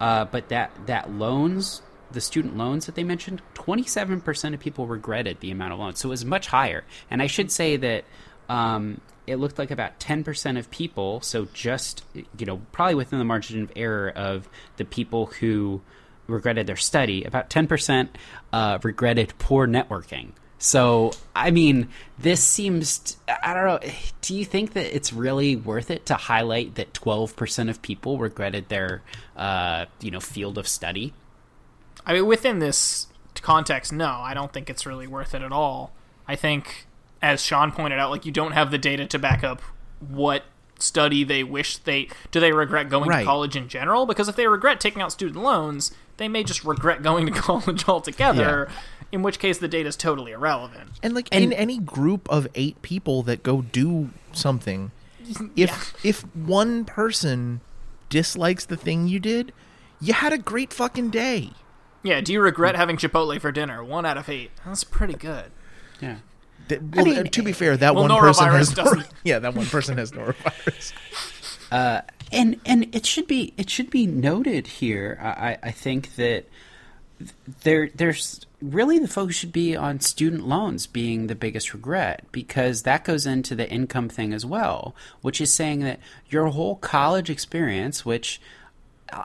Uh, 0.00 0.24
but 0.26 0.48
that, 0.48 0.70
that 0.86 1.10
loans, 1.12 1.82
the 2.10 2.20
student 2.20 2.56
loans 2.56 2.86
that 2.86 2.94
they 2.94 3.04
mentioned, 3.04 3.42
27% 3.54 4.54
of 4.54 4.60
people 4.60 4.86
regretted 4.86 5.40
the 5.40 5.50
amount 5.50 5.72
of 5.72 5.78
loans. 5.78 5.98
So 5.98 6.08
it 6.08 6.10
was 6.10 6.24
much 6.24 6.48
higher. 6.48 6.84
And 7.10 7.22
I 7.22 7.26
should 7.26 7.50
say 7.50 7.76
that 7.76 8.04
um, 8.48 9.00
it 9.26 9.36
looked 9.36 9.58
like 9.58 9.70
about 9.70 9.98
10% 9.98 10.58
of 10.58 10.70
people, 10.70 11.20
so 11.20 11.46
just, 11.52 12.04
you 12.14 12.46
know, 12.46 12.58
probably 12.72 12.94
within 12.94 13.18
the 13.18 13.24
margin 13.24 13.62
of 13.62 13.72
error 13.74 14.10
of 14.10 14.48
the 14.76 14.84
people 14.84 15.26
who 15.26 15.80
regretted 16.26 16.66
their 16.66 16.76
study, 16.76 17.24
about 17.24 17.50
10% 17.50 18.08
uh, 18.52 18.78
regretted 18.82 19.32
poor 19.38 19.66
networking. 19.66 20.32
So, 20.58 21.12
I 21.34 21.50
mean, 21.50 21.88
this 22.18 22.42
seems, 22.42 22.98
t- 22.98 23.14
I 23.42 23.52
don't 23.52 23.66
know, 23.66 23.90
do 24.22 24.34
you 24.34 24.44
think 24.44 24.72
that 24.72 24.94
it's 24.94 25.12
really 25.12 25.54
worth 25.54 25.90
it 25.90 26.06
to 26.06 26.14
highlight 26.14 26.76
that 26.76 26.94
12% 26.94 27.68
of 27.68 27.82
people 27.82 28.18
regretted 28.18 28.68
their, 28.70 29.02
uh, 29.36 29.84
you 30.00 30.10
know, 30.10 30.20
field 30.20 30.56
of 30.56 30.66
study? 30.66 31.12
I 32.06 32.14
mean, 32.14 32.26
within 32.26 32.58
this 32.58 33.08
context, 33.42 33.92
no, 33.92 34.06
I 34.06 34.32
don't 34.32 34.52
think 34.52 34.70
it's 34.70 34.86
really 34.86 35.06
worth 35.06 35.34
it 35.34 35.42
at 35.42 35.52
all. 35.52 35.92
I 36.26 36.36
think, 36.36 36.86
as 37.20 37.42
Sean 37.42 37.70
pointed 37.70 37.98
out, 37.98 38.10
like 38.10 38.24
you 38.24 38.32
don't 38.32 38.52
have 38.52 38.70
the 38.70 38.78
data 38.78 39.04
to 39.06 39.18
back 39.18 39.44
up 39.44 39.60
what 40.00 40.44
study 40.78 41.24
they 41.24 41.42
wish 41.42 41.78
they 41.78 42.06
do 42.30 42.38
they 42.38 42.52
regret 42.52 42.90
going 42.90 43.08
Right. 43.08 43.20
to 43.20 43.24
college 43.24 43.56
in 43.56 43.66
general 43.66 44.04
because 44.04 44.28
if 44.28 44.36
they 44.36 44.46
regret 44.46 44.78
taking 44.78 45.00
out 45.00 45.10
student 45.10 45.42
loans 45.42 45.90
they 46.18 46.28
may 46.28 46.44
just 46.44 46.64
regret 46.64 47.02
going 47.02 47.24
to 47.24 47.32
college 47.40 47.88
altogether 47.88 48.68
in 49.12 49.22
which 49.22 49.38
case 49.38 49.58
the 49.58 49.68
data 49.68 49.88
is 49.88 49.96
totally 49.96 50.32
irrelevant 50.32 50.90
And 51.02 51.14
like 51.14 51.28
And- 51.32 51.44
in 51.44 51.52
any 51.52 51.78
group 51.78 52.28
of 52.30 52.48
eight 52.54 52.80
people 52.82 53.22
that 53.24 53.42
go 53.42 53.62
do 53.62 54.10
something, 54.32 54.90
if 55.56 55.94
if 56.04 56.22
one 56.34 56.84
person 56.84 57.60
dislikes 58.08 58.64
the 58.66 58.76
thing 58.76 59.08
you 59.08 59.18
did, 59.18 59.52
you 60.00 60.12
had 60.12 60.32
a 60.32 60.38
great 60.38 60.72
fucking 60.72 61.10
day. 61.10 61.50
yeah 62.02 62.20
do 62.20 62.32
you 62.32 62.40
regret 62.40 62.76
having 62.76 62.96
chipotle 62.96 63.40
for 63.40 63.50
dinner 63.50 63.82
one 63.82 64.06
out 64.06 64.16
of 64.16 64.28
eight 64.28 64.50
that's 64.64 64.84
pretty 64.84 65.14
good 65.14 65.50
Yeah. 66.00 66.18
That- 66.68 66.82
well, 66.82 67.04
mean, 67.04 67.18
uh, 67.18 67.22
to 67.22 67.42
be 67.44 67.52
fair, 67.52 67.76
that 67.76 67.94
well, 67.94 68.08
one 68.08 68.20
person 68.20 68.48
has 68.48 68.70
norovirus 68.70 68.76
nor- 68.76 68.94
doesn't. 68.96 69.12
yeah, 69.24 69.38
that 69.38 69.54
one 69.54 69.66
person 69.66 69.98
has 69.98 70.10
norovirus. 70.12 70.92
and 72.32 72.60
and 72.66 72.94
it 72.94 73.06
should 73.06 73.26
be 73.26 73.52
it 73.56 73.70
should 73.70 73.90
be 73.90 74.06
noted 74.06 74.66
here. 74.66 75.18
I, 75.22 75.28
I- 75.28 75.58
I 75.64 75.70
think 75.70 76.16
that 76.16 76.44
there 77.62 77.88
there's 77.94 78.44
really 78.60 78.98
the 78.98 79.08
focus 79.08 79.36
should 79.36 79.52
be 79.52 79.76
on 79.76 80.00
student 80.00 80.46
loans 80.46 80.86
being 80.86 81.26
the 81.26 81.34
biggest 81.34 81.72
regret 81.72 82.24
because 82.32 82.82
that 82.82 83.04
goes 83.04 83.26
into 83.26 83.54
the 83.54 83.70
income 83.70 84.08
thing 84.08 84.32
as 84.32 84.44
well, 84.44 84.94
which 85.22 85.40
is 85.40 85.52
saying 85.52 85.80
that 85.80 86.00
your 86.28 86.46
whole 86.48 86.76
college 86.76 87.30
experience, 87.30 88.04
which 88.04 88.40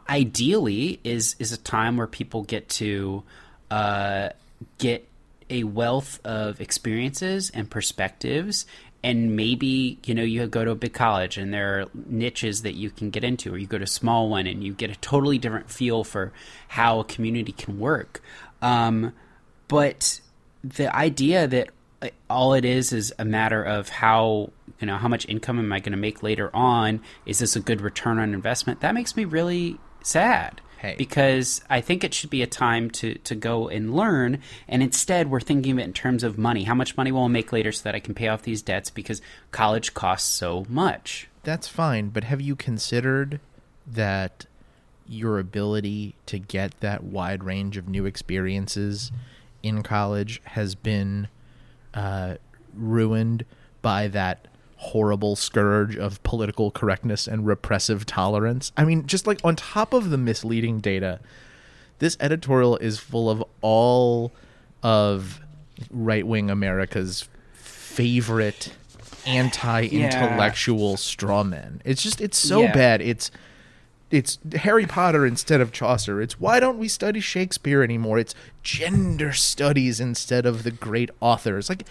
ideally 0.10 1.00
is 1.04 1.36
is 1.40 1.52
a 1.52 1.58
time 1.58 1.98
where 1.98 2.08
people 2.08 2.44
get 2.44 2.70
to 2.70 3.24
uh, 3.70 4.30
get 4.78 5.08
a 5.50 5.64
wealth 5.64 6.20
of 6.26 6.62
experiences 6.62 7.50
and 7.54 7.70
perspectives 7.70 8.66
and 9.04 9.36
maybe 9.36 9.98
you 10.06 10.14
know 10.14 10.24
you 10.24 10.46
go 10.48 10.64
to 10.64 10.72
a 10.72 10.76
big 10.76 10.94
college 10.94 11.38
and 11.38 11.54
there 11.54 11.82
are 11.82 11.86
niches 12.06 12.62
that 12.62 12.74
you 12.74 12.90
can 12.90 13.10
get 13.10 13.24
into 13.24 13.54
or 13.54 13.58
you 13.58 13.68
go 13.68 13.78
to 13.78 13.84
a 13.84 13.88
small 13.88 14.30
one 14.30 14.48
and 14.48 14.64
you 14.64 14.74
get 14.74 14.90
a 14.90 14.96
totally 14.96 15.38
different 15.38 15.70
feel 15.70 16.04
for 16.04 16.32
how 16.70 17.00
a 17.00 17.04
community 17.04 17.52
can 17.52 17.80
work. 17.80 18.22
Um, 18.62 19.14
but 19.68 20.22
the 20.64 20.96
idea 20.96 21.48
that 21.48 21.70
uh, 22.02 22.10
all 22.30 22.54
it 22.54 22.66
is 22.66 22.94
is 22.94 23.14
a 23.18 23.26
matter 23.26 23.64
of 23.64 23.90
how 23.90 24.52
you 24.80 24.88
know 24.88 24.98
how 24.98 25.08
much 25.08 25.28
income 25.28 25.60
am 25.60 25.72
i 25.72 25.80
going 25.80 25.92
to 25.92 25.98
make 25.98 26.24
later 26.24 26.56
on? 26.56 27.02
Is 27.26 27.40
this 27.40 27.56
a 27.56 27.60
good 27.60 27.82
return 27.82 28.20
on 28.20 28.34
investment? 28.34 28.82
That 28.82 28.94
makes 28.94 29.16
me 29.16 29.26
really 29.26 29.80
sad 30.04 30.62
Hey. 30.82 30.96
because 30.98 31.62
I 31.70 31.80
think 31.80 32.04
it 32.04 32.12
should 32.12 32.32
be 32.32 32.42
a 32.42 32.48
time 32.48 32.90
to, 32.92 33.14
to 33.14 33.36
go 33.36 33.68
and 33.68 33.94
learn. 33.94 34.42
And 34.68 34.82
instead, 34.82 35.30
we're 35.30 35.40
thinking 35.40 35.74
of 35.74 35.78
it 35.78 35.84
in 35.84 35.94
terms 35.94 36.24
of 36.24 36.40
money. 36.40 36.64
How 36.64 36.74
much 36.74 36.98
money 36.98 37.12
will 37.12 37.26
I 37.26 37.28
make 37.28 37.54
later 37.54 37.72
so 37.72 37.84
that 37.84 37.94
I 37.94 38.00
can 38.00 38.16
pay 38.16 38.28
off 38.28 38.42
these 38.42 38.64
debts 38.64 38.90
because 38.90 39.22
college 39.52 39.94
costs 39.94 40.28
so 40.28 40.66
much? 40.68 41.30
That's 41.44 41.68
fine, 41.68 42.10
but 42.10 42.24
have 42.24 42.42
you 42.42 42.56
considered 42.56 43.40
that 43.86 44.48
your 45.08 45.38
ability 45.38 46.16
to 46.26 46.40
get 46.40 46.80
that 46.80 47.04
wide 47.04 47.44
range 47.44 47.78
of 47.78 47.88
new 47.88 48.08
experiences 48.08 49.12
in 49.62 49.84
college 49.84 50.42
has 50.46 50.74
been 50.74 51.28
uh, 51.94 52.38
ruined 52.74 53.46
by 53.84 54.08
that 54.08 54.48
horrible 54.86 55.36
scourge 55.36 55.96
of 55.96 56.22
political 56.24 56.72
correctness 56.72 57.28
and 57.28 57.46
repressive 57.46 58.06
tolerance. 58.06 58.72
I 58.76 58.84
mean, 58.84 59.06
just 59.06 59.28
like 59.28 59.40
on 59.44 59.56
top 59.56 59.94
of 59.94 60.10
the 60.10 60.18
misleading 60.18 60.80
data, 60.80 61.20
this 62.00 62.18
editorial 62.20 62.78
is 62.78 62.98
full 62.98 63.30
of 63.30 63.44
all 63.62 64.32
of 64.82 65.40
right 65.92 66.26
wing 66.26 66.50
America's 66.50 67.30
favorite 67.54 68.74
anti 69.28 69.86
intellectual 69.86 70.98
straw 70.98 71.44
men. 71.44 71.82
It's 71.86 72.02
just 72.02 72.20
it's 72.20 72.40
so 72.40 72.64
Yeah. 72.64 72.74
bad. 72.74 73.02
It's 73.02 73.30
it's 74.10 74.40
Harry 74.56 74.86
Potter 74.88 75.26
instead 75.28 75.62
of 75.62 75.72
Chaucer. 75.72 76.22
It's 76.22 76.40
why 76.40 76.60
don't 76.60 76.80
we 76.80 76.88
study 76.88 77.20
Shakespeare 77.20 77.84
anymore? 77.84 78.18
It's 78.18 78.34
gender 78.64 79.32
studies 79.32 80.00
instead 80.00 80.46
of 80.48 80.64
the 80.64 80.72
great 80.72 81.12
authors. 81.22 81.70
Like, 81.70 81.86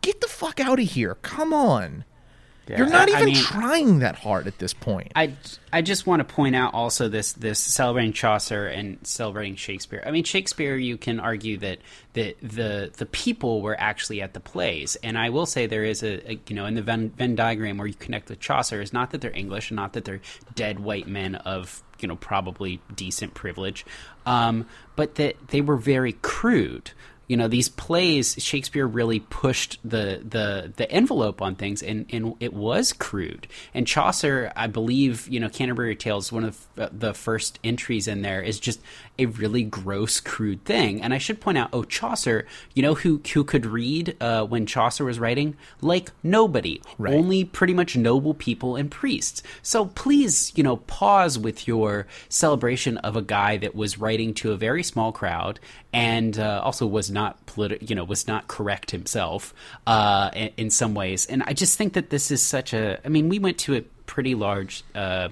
get 0.00 0.20
the 0.22 0.26
fuck 0.26 0.58
out 0.58 0.80
of 0.80 0.88
here. 0.88 1.16
Come 1.22 1.52
on. 1.52 2.04
You're 2.68 2.88
not 2.88 3.08
I- 3.08 3.12
I 3.12 3.16
even 3.16 3.24
mean- 3.34 3.42
trying 3.42 3.98
that 4.00 4.14
hard 4.16 4.46
at 4.46 4.58
this 4.58 4.72
point. 4.72 5.10
I, 5.16 5.34
I 5.72 5.82
just 5.82 6.06
want 6.06 6.20
to 6.20 6.34
point 6.34 6.54
out 6.54 6.72
also 6.72 7.08
this 7.08 7.32
this 7.32 7.58
celebrating 7.58 8.12
Chaucer 8.12 8.66
and 8.68 8.98
celebrating 9.02 9.56
Shakespeare. 9.56 10.02
I 10.06 10.12
mean 10.12 10.22
Shakespeare 10.24 10.76
you 10.76 10.96
can 10.96 11.18
argue 11.18 11.56
that 11.58 11.78
that 12.12 12.36
the 12.40 12.92
the 12.96 13.06
people 13.06 13.60
were 13.60 13.76
actually 13.80 14.22
at 14.22 14.34
the 14.34 14.40
plays, 14.40 14.96
and 15.02 15.18
I 15.18 15.30
will 15.30 15.46
say 15.46 15.66
there 15.66 15.84
is 15.84 16.02
a, 16.04 16.30
a 16.32 16.40
you 16.46 16.54
know 16.54 16.66
in 16.66 16.74
the 16.74 16.82
Venn, 16.82 17.10
Venn 17.10 17.34
diagram 17.34 17.76
where 17.78 17.88
you 17.88 17.94
connect 17.94 18.28
with 18.28 18.38
Chaucer 18.38 18.80
is 18.80 18.92
not 18.92 19.10
that 19.10 19.20
they're 19.20 19.36
English, 19.36 19.70
and 19.70 19.76
not 19.76 19.94
that 19.94 20.04
they're 20.04 20.20
dead 20.54 20.78
white 20.80 21.08
men 21.08 21.34
of 21.36 21.82
you 21.98 22.06
know 22.06 22.16
probably 22.16 22.80
decent 22.94 23.34
privilege, 23.34 23.84
um, 24.26 24.66
but 24.96 25.16
that 25.16 25.34
they 25.48 25.60
were 25.60 25.76
very 25.76 26.12
crude 26.22 26.92
you 27.30 27.36
know 27.36 27.46
these 27.46 27.68
plays 27.68 28.34
shakespeare 28.42 28.88
really 28.88 29.20
pushed 29.20 29.78
the 29.84 30.20
the 30.28 30.72
the 30.74 30.90
envelope 30.90 31.40
on 31.40 31.54
things 31.54 31.80
and 31.80 32.06
and 32.10 32.34
it 32.40 32.52
was 32.52 32.92
crude. 32.92 33.46
And 33.72 33.86
chaucer 33.86 34.52
i 34.56 34.66
believe 34.66 35.28
you 35.28 35.38
know 35.38 35.48
canterbury 35.48 35.94
tales 35.94 36.32
one 36.32 36.42
of 36.44 36.66
the- 36.74 36.90
the 36.92 37.14
first 37.14 37.60
entries 37.62 38.08
in 38.08 38.22
there 38.22 38.42
is 38.42 38.58
just 38.58 38.80
a 39.20 39.26
really 39.26 39.62
gross 39.62 40.20
crude 40.20 40.64
thing. 40.64 41.02
And 41.02 41.14
i 41.14 41.18
should 41.18 41.40
point 41.40 41.58
out 41.58 41.70
oh 41.72 41.84
chaucer 41.84 42.46
you 42.74 42.82
know 42.82 42.94
who 42.94 43.20
who 43.34 43.44
could 43.44 43.66
read 43.66 44.16
uh, 44.20 44.44
when 44.44 44.66
chaucer 44.66 45.04
was 45.04 45.18
writing? 45.18 45.56
Like 45.80 46.10
nobody. 46.22 46.82
Right. 46.98 47.14
only 47.14 47.44
pretty 47.44 47.74
much 47.74 47.96
noble 47.96 48.34
people 48.34 48.76
and 48.76 48.90
priests. 48.90 49.42
So 49.62 49.86
please 49.86 50.52
you 50.56 50.62
know 50.62 50.76
pause 50.76 51.38
with 51.38 51.68
your 51.68 52.06
celebration 52.28 52.98
of 52.98 53.16
a 53.16 53.22
guy 53.22 53.56
that 53.58 53.74
was 53.74 53.98
writing 53.98 54.34
to 54.34 54.52
a 54.52 54.56
very 54.56 54.82
small 54.82 55.12
crowd 55.12 55.60
and 55.92 56.38
uh, 56.38 56.60
also 56.64 56.86
was 56.86 57.10
not 57.10 57.44
politi- 57.46 57.88
you 57.88 57.96
know 57.96 58.04
was 58.04 58.26
not 58.26 58.48
correct 58.48 58.90
himself 58.90 59.54
uh, 59.86 60.30
in, 60.34 60.50
in 60.56 60.70
some 60.70 60.94
ways. 60.94 61.26
And 61.26 61.42
i 61.44 61.52
just 61.52 61.76
think 61.76 61.92
that 61.94 62.10
this 62.10 62.30
is 62.30 62.42
such 62.42 62.72
a 62.72 62.98
i 63.04 63.08
mean 63.08 63.28
we 63.28 63.38
went 63.38 63.58
to 63.58 63.76
a 63.76 63.82
pretty 64.06 64.34
large 64.34 64.82
uh, 64.94 65.28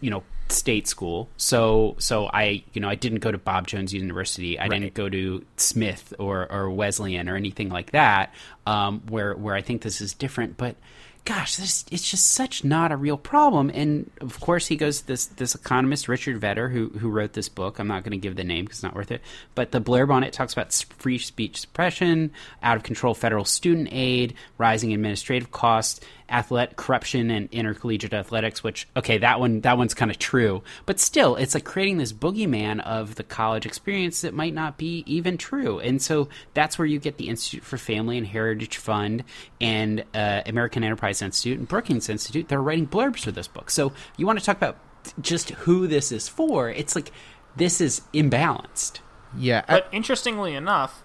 you 0.00 0.10
know 0.10 0.22
state 0.52 0.88
school. 0.88 1.28
So 1.36 1.96
so 1.98 2.26
i 2.32 2.62
you 2.72 2.80
know 2.80 2.88
i 2.88 2.94
didn't 2.94 3.20
go 3.20 3.32
to 3.32 3.38
bob 3.38 3.66
jones 3.66 3.92
university. 3.92 4.58
I 4.58 4.68
didn't 4.68 4.94
go 4.94 5.08
to 5.08 5.44
smith 5.56 6.14
or 6.18 6.50
or 6.50 6.70
wesleyan 6.70 7.28
or 7.28 7.36
anything 7.36 7.68
like 7.68 7.92
that 7.92 8.34
um 8.66 9.02
where 9.08 9.34
where 9.34 9.54
i 9.54 9.62
think 9.62 9.82
this 9.82 10.00
is 10.00 10.14
different. 10.14 10.56
But 10.56 10.76
gosh 11.24 11.56
this 11.56 11.84
it's 11.90 12.08
just 12.10 12.32
such 12.32 12.64
not 12.64 12.92
a 12.92 12.96
real 12.96 13.18
problem. 13.18 13.70
And 13.72 14.10
of 14.20 14.40
course 14.40 14.66
he 14.66 14.76
goes 14.76 15.02
this 15.02 15.26
this 15.26 15.54
economist 15.54 16.08
richard 16.08 16.38
vedder 16.38 16.68
who 16.68 16.88
who 16.90 17.08
wrote 17.08 17.32
this 17.32 17.48
book 17.48 17.78
i'm 17.78 17.88
not 17.88 18.02
going 18.02 18.12
to 18.12 18.16
give 18.16 18.36
the 18.36 18.44
name 18.44 18.64
because 18.64 18.78
it's 18.78 18.82
not 18.82 18.94
worth 18.94 19.10
it 19.10 19.20
but 19.54 19.70
the 19.72 19.80
blurb 19.80 20.10
on 20.10 20.24
it 20.24 20.32
talks 20.32 20.52
about 20.52 20.72
free 20.98 21.18
speech 21.18 21.60
suppression 21.60 22.30
out 22.62 22.76
of 22.76 22.82
control 22.82 23.14
federal 23.14 23.44
student 23.44 23.88
aid 23.90 24.34
rising 24.58 24.92
administrative 24.92 25.50
costs 25.50 26.00
athletic 26.30 26.76
corruption 26.76 27.30
and 27.30 27.48
intercollegiate 27.52 28.12
athletics 28.14 28.62
which 28.62 28.86
okay 28.96 29.18
that 29.18 29.40
one 29.40 29.60
that 29.62 29.76
one's 29.76 29.94
kind 29.94 30.10
of 30.10 30.18
true. 30.18 30.62
But 30.86 31.00
still 31.00 31.36
it's 31.36 31.54
like 31.54 31.64
creating 31.64 31.98
this 31.98 32.12
boogeyman 32.12 32.80
of 32.80 33.16
the 33.16 33.22
college 33.24 33.66
experience 33.66 34.20
that 34.22 34.32
might 34.34 34.54
not 34.54 34.78
be 34.78 35.02
even 35.06 35.36
true. 35.38 35.80
And 35.80 36.00
so 36.00 36.28
that's 36.54 36.78
where 36.78 36.86
you 36.86 36.98
get 36.98 37.16
the 37.18 37.28
institute 37.28 37.64
for 37.64 37.76
family 37.76 38.16
and 38.18 38.26
heritage 38.26 38.76
fund 38.76 39.24
and 39.60 40.04
uh, 40.14 40.42
american 40.46 40.84
enterprise 40.84 41.22
institute 41.22 41.58
and 41.58 41.66
brookings 41.68 42.08
institute. 42.08 42.48
They're 42.48 42.62
writing 42.62 42.86
blurbs 42.86 43.20
for 43.24 43.32
this 43.32 43.48
book. 43.48 43.70
So 43.70 43.92
you 44.16 44.26
want 44.26 44.38
to 44.38 44.44
talk 44.44 44.56
about 44.56 44.76
just 45.20 45.50
who 45.50 45.86
this 45.86 46.12
is 46.12 46.28
for? 46.28 46.70
It's 46.70 46.94
like 46.94 47.10
this 47.56 47.80
is 47.80 48.02
imbalanced. 48.14 49.00
Yeah. 49.36 49.64
I- 49.68 49.80
But 49.80 49.88
interestingly 49.92 50.54
enough, 50.54 51.02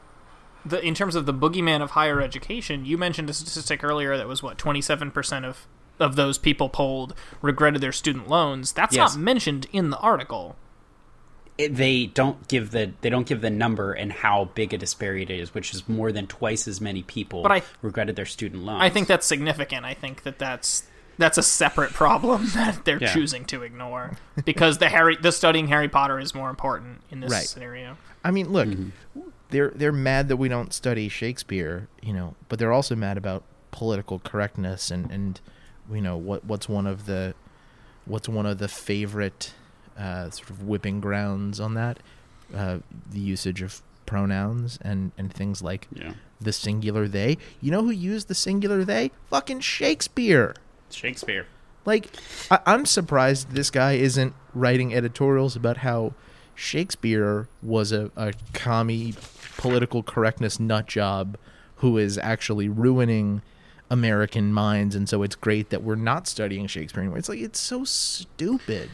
the 0.65 0.81
in 0.85 0.93
terms 0.95 1.15
of 1.15 1.25
the 1.25 1.33
boogeyman 1.33 1.81
of 1.81 1.91
higher 1.91 2.21
education, 2.21 2.85
you 2.85 2.97
mentioned 2.97 3.29
a 3.29 3.33
statistic 3.33 3.83
earlier 3.83 4.17
that 4.17 4.27
was 4.27 4.41
what 4.43 4.57
twenty 4.57 4.81
seven 4.81 5.11
percent 5.11 5.45
of 5.45 5.67
of 5.99 6.15
those 6.17 6.37
people 6.37 6.67
polled 6.69 7.13
regretted 7.41 7.81
their 7.81 7.91
student 7.93 8.27
loans. 8.27 8.71
That's 8.73 8.95
Yes. 8.95 9.15
not 9.15 9.21
mentioned 9.21 9.67
in 9.71 9.89
the 9.91 9.97
article. 9.99 10.57
it, 11.57 11.73
they 11.75 12.05
don't 12.07 12.49
give 12.49 12.71
the 12.71 12.91
they 12.99 13.09
don't 13.09 13.25
give 13.25 13.39
the 13.39 13.49
number 13.49 13.93
and 13.93 14.11
how 14.11 14.49
big 14.55 14.73
a 14.73 14.77
disparity 14.77 15.21
it 15.23 15.29
is, 15.39 15.53
which 15.53 15.73
is 15.73 15.87
more 15.87 16.11
than 16.11 16.27
twice 16.27 16.67
as 16.67 16.81
many 16.81 17.01
people 17.01 17.43
But 17.43 17.51
I- 17.53 17.61
regretted 17.81 18.17
their 18.17 18.25
student 18.25 18.65
loans. 18.65 18.81
I 18.81 18.89
think 18.89 19.07
that's 19.07 19.25
significant. 19.25 19.85
I 19.85 19.93
think 19.93 20.23
that 20.23 20.37
that's 20.37 20.83
that's 21.17 21.37
a 21.37 21.43
separate 21.43 21.93
problem 21.93 22.47
that 22.55 22.83
they're 22.83 23.01
Yeah. 23.01 23.13
choosing 23.13 23.45
to 23.45 23.63
ignore 23.63 24.17
because 24.43 24.79
the 24.79 24.89
Harry 24.89 25.15
the 25.15 25.31
studying 25.31 25.69
Harry 25.69 25.87
Potter 25.87 26.19
is 26.19 26.35
more 26.35 26.49
important 26.49 26.99
in 27.09 27.21
this 27.21 27.31
Right. 27.31 27.45
scenario. 27.47 27.95
I 28.21 28.31
mean, 28.31 28.49
look, 28.51 28.67
Mm-hmm. 28.67 29.21
They're 29.49 29.71
they're 29.75 29.91
mad 29.91 30.27
that 30.29 30.37
we 30.37 30.47
don't 30.49 30.73
study 30.73 31.09
Shakespeare, 31.09 31.87
you 32.01 32.13
know, 32.13 32.35
but 32.49 32.59
they're 32.59 32.73
also 32.73 32.95
mad 32.95 33.17
about 33.17 33.43
political 33.71 34.19
correctness 34.19 34.89
and 34.91 35.09
and 35.11 35.39
you 35.91 36.01
know 36.01 36.17
what 36.17 36.45
what's 36.45 36.67
one 36.69 36.87
of 36.87 37.05
the 37.05 37.33
what's 38.05 38.29
one 38.29 38.45
of 38.45 38.57
the 38.57 38.67
favorite 38.67 39.53
uh, 39.97 40.29
sort 40.29 40.49
of 40.49 40.63
whipping 40.63 40.99
grounds 40.99 41.59
on 41.59 41.73
that 41.73 41.99
uh, 42.55 42.79
the 43.11 43.19
usage 43.19 43.61
of 43.61 43.81
pronouns 44.05 44.77
and 44.81 45.11
and 45.17 45.33
things 45.33 45.61
like 45.61 45.87
yeah, 45.93 46.13
the 46.39 46.53
singular 46.53 47.07
they. 47.07 47.37
You 47.61 47.71
know 47.71 47.81
who 47.83 47.91
used 47.91 48.27
the 48.27 48.35
singular 48.35 48.83
they? 48.83 49.11
Fucking 49.29 49.59
Shakespeare. 49.61 50.55
Shakespeare. 50.91 51.47
Like, 51.85 52.09
I- 52.49 52.61
I'm 52.65 52.85
surprised 52.85 53.51
this 53.51 53.69
guy 53.69 53.93
isn't 53.93 54.33
writing 54.55 54.93
editorials 54.93 55.55
about 55.55 55.77
how 55.77 56.13
Shakespeare 56.55 57.47
was 57.61 57.91
a, 57.91 58.11
a 58.15 58.33
commie 58.53 59.13
political 59.57 60.01
correctness 60.01 60.59
nut 60.59 60.87
job 60.87 61.37
who 61.77 61.97
is 61.97 62.17
actually 62.17 62.69
ruining 62.69 63.41
American 63.89 64.53
minds, 64.53 64.95
and 64.95 65.07
so 65.07 65.21
it's 65.21 65.35
great 65.35 65.69
that 65.69 65.83
we're 65.83 65.95
not 65.95 66.27
studying 66.27 66.67
Shakespeare 66.67 67.01
anymore. 67.01 67.19
It's 67.19 67.29
like 67.29 67.39
it's 67.39 67.59
so 67.59 67.83
stupid. 67.83 68.89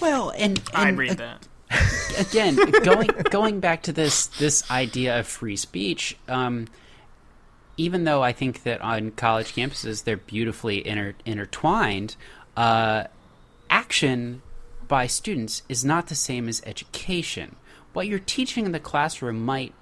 Well, 0.00 0.30
and, 0.30 0.58
and 0.58 0.88
I'd 0.88 0.96
read 0.96 1.12
uh, 1.12 1.14
that. 1.14 1.48
again, 2.18 2.56
going 2.82 3.08
going 3.30 3.60
back 3.60 3.82
to 3.84 3.92
this 3.92 4.26
this 4.26 4.70
idea 4.70 5.18
of 5.18 5.26
free 5.26 5.56
speech, 5.56 6.16
um, 6.28 6.68
even 7.76 8.04
though 8.04 8.22
I 8.22 8.32
think 8.32 8.62
that 8.62 8.80
on 8.80 9.10
college 9.12 9.54
campuses 9.54 10.04
they're 10.04 10.16
beautifully 10.16 10.86
inter- 10.86 11.14
intertwined, 11.26 12.16
uh, 12.56 13.04
action 13.68 14.42
by 14.88 15.06
students 15.06 15.62
is 15.68 15.84
not 15.84 16.08
the 16.08 16.14
same 16.14 16.48
as 16.48 16.62
education. 16.66 17.56
What 17.92 18.06
you're 18.06 18.18
teaching 18.18 18.66
in 18.66 18.72
the 18.72 18.80
classroom 18.80 19.44
might 19.44 19.74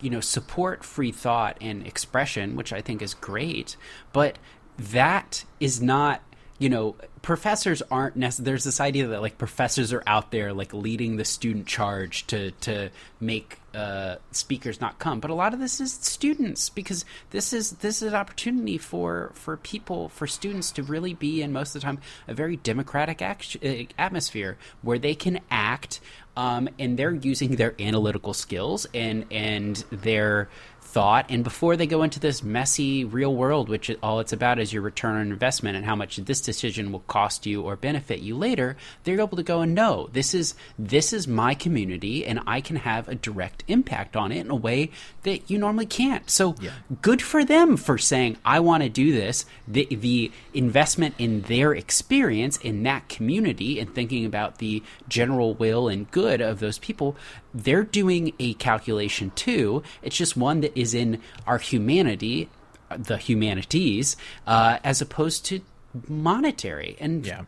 you 0.00 0.10
know 0.10 0.20
support 0.20 0.84
free 0.84 1.10
thought 1.10 1.56
and 1.60 1.84
expression 1.84 2.54
which 2.54 2.72
i 2.72 2.80
think 2.80 3.02
is 3.02 3.14
great 3.14 3.76
but 4.12 4.38
that 4.78 5.44
is 5.58 5.82
not 5.82 6.22
you 6.58 6.68
know 6.68 6.96
professors 7.22 7.82
aren't 7.90 8.16
necessarily 8.16 8.50
there's 8.50 8.64
this 8.64 8.80
idea 8.80 9.06
that 9.08 9.20
like 9.20 9.38
professors 9.38 9.92
are 9.92 10.02
out 10.06 10.30
there 10.30 10.52
like 10.52 10.72
leading 10.72 11.16
the 11.16 11.24
student 11.24 11.66
charge 11.66 12.26
to 12.26 12.50
to 12.52 12.90
make 13.20 13.58
uh, 13.76 14.16
speakers 14.30 14.80
not 14.80 14.98
come. 14.98 15.20
But 15.20 15.30
a 15.30 15.34
lot 15.34 15.52
of 15.52 15.60
this 15.60 15.80
is 15.80 15.92
students 15.92 16.70
because 16.70 17.04
this 17.30 17.52
is 17.52 17.72
this 17.72 18.00
is 18.00 18.08
an 18.08 18.14
opportunity 18.14 18.78
for 18.78 19.32
for 19.34 19.58
people 19.58 20.08
for 20.08 20.26
students 20.26 20.70
to 20.72 20.82
really 20.82 21.12
be 21.12 21.42
in 21.42 21.52
most 21.52 21.74
of 21.74 21.82
the 21.82 21.84
time 21.84 21.98
a 22.26 22.32
very 22.32 22.56
democratic 22.56 23.20
act- 23.20 23.58
uh, 23.62 23.84
atmosphere 23.98 24.56
where 24.80 24.98
they 24.98 25.14
can 25.14 25.40
act 25.50 26.00
um, 26.38 26.68
and 26.78 26.98
they're 26.98 27.14
using 27.14 27.56
their 27.56 27.74
analytical 27.78 28.32
skills 28.32 28.86
and 28.94 29.26
and 29.30 29.84
their 29.90 30.48
thought 30.86 31.26
and 31.28 31.44
before 31.44 31.76
they 31.76 31.86
go 31.86 32.02
into 32.02 32.20
this 32.20 32.42
messy 32.42 33.04
real 33.04 33.34
world 33.34 33.68
which 33.68 33.90
all 34.02 34.20
it's 34.20 34.32
about 34.32 34.58
is 34.58 34.72
your 34.72 34.82
return 34.82 35.16
on 35.16 35.32
investment 35.32 35.76
and 35.76 35.84
how 35.84 35.96
much 35.96 36.16
this 36.16 36.40
decision 36.40 36.92
will 36.92 37.00
cost 37.00 37.44
you 37.46 37.62
or 37.62 37.76
benefit 37.76 38.20
you 38.20 38.36
later 38.36 38.76
they're 39.04 39.20
able 39.20 39.36
to 39.36 39.42
go 39.42 39.60
and 39.60 39.74
know 39.74 40.08
this 40.12 40.34
is 40.34 40.54
this 40.78 41.12
is 41.12 41.26
my 41.28 41.54
community 41.54 42.24
and 42.24 42.40
I 42.46 42.60
can 42.60 42.76
have 42.76 43.08
a 43.08 43.14
direct 43.14 43.64
impact 43.68 44.16
on 44.16 44.32
it 44.32 44.38
in 44.38 44.50
a 44.50 44.56
way 44.56 44.90
that 45.22 45.50
you 45.50 45.58
normally 45.58 45.86
can't. 45.86 46.28
So 46.30 46.54
good 47.02 47.22
for 47.22 47.44
them 47.44 47.76
for 47.76 47.98
saying 47.98 48.36
I 48.44 48.60
want 48.60 48.82
to 48.82 48.88
do 48.88 49.12
this. 49.12 49.44
The 49.66 49.86
the 49.90 50.32
investment 50.54 51.14
in 51.18 51.42
their 51.42 51.72
experience 51.72 52.56
in 52.58 52.82
that 52.84 53.08
community 53.08 53.80
and 53.80 53.94
thinking 53.94 54.24
about 54.24 54.58
the 54.58 54.82
general 55.08 55.54
will 55.54 55.88
and 55.88 56.10
good 56.10 56.40
of 56.40 56.60
those 56.60 56.78
people 56.78 57.16
they're 57.56 57.84
doing 57.84 58.32
a 58.38 58.52
calculation 58.54 59.32
too. 59.34 59.82
It's 60.02 60.16
just 60.16 60.36
one 60.36 60.60
that 60.60 60.78
is 60.78 60.92
in 60.94 61.20
our 61.46 61.58
humanity, 61.58 62.50
the 62.96 63.16
humanities, 63.16 64.16
uh, 64.46 64.78
as 64.84 65.00
opposed 65.00 65.46
to 65.46 65.60
monetary. 66.06 66.96
And 67.00 67.26
Yeah. 67.26 67.42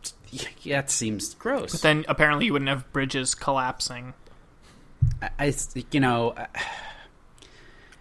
yeah, 0.62 0.78
it 0.80 0.90
seems 0.90 1.34
gross. 1.34 1.72
But 1.72 1.82
then 1.82 2.04
apparently 2.08 2.46
you 2.46 2.54
wouldn't 2.54 2.70
have 2.70 2.90
bridges 2.92 3.34
collapsing. 3.34 4.14
I, 5.20 5.30
I 5.38 5.54
you 5.90 6.00
know, 6.00 6.30
uh, 6.30 6.46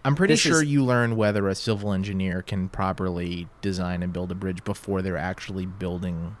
I'm 0.04 0.14
pretty 0.14 0.32
This 0.34 0.40
sure 0.40 0.62
is- 0.62 0.68
you 0.70 0.84
learn 0.84 1.16
whether 1.16 1.46
a 1.48 1.54
civil 1.54 1.92
engineer 1.92 2.40
can 2.40 2.68
properly 2.70 3.48
design 3.60 4.02
and 4.02 4.12
build 4.12 4.32
a 4.32 4.34
bridge 4.34 4.64
before 4.64 5.02
they're 5.02 5.16
actually 5.18 5.66
building 5.66 6.36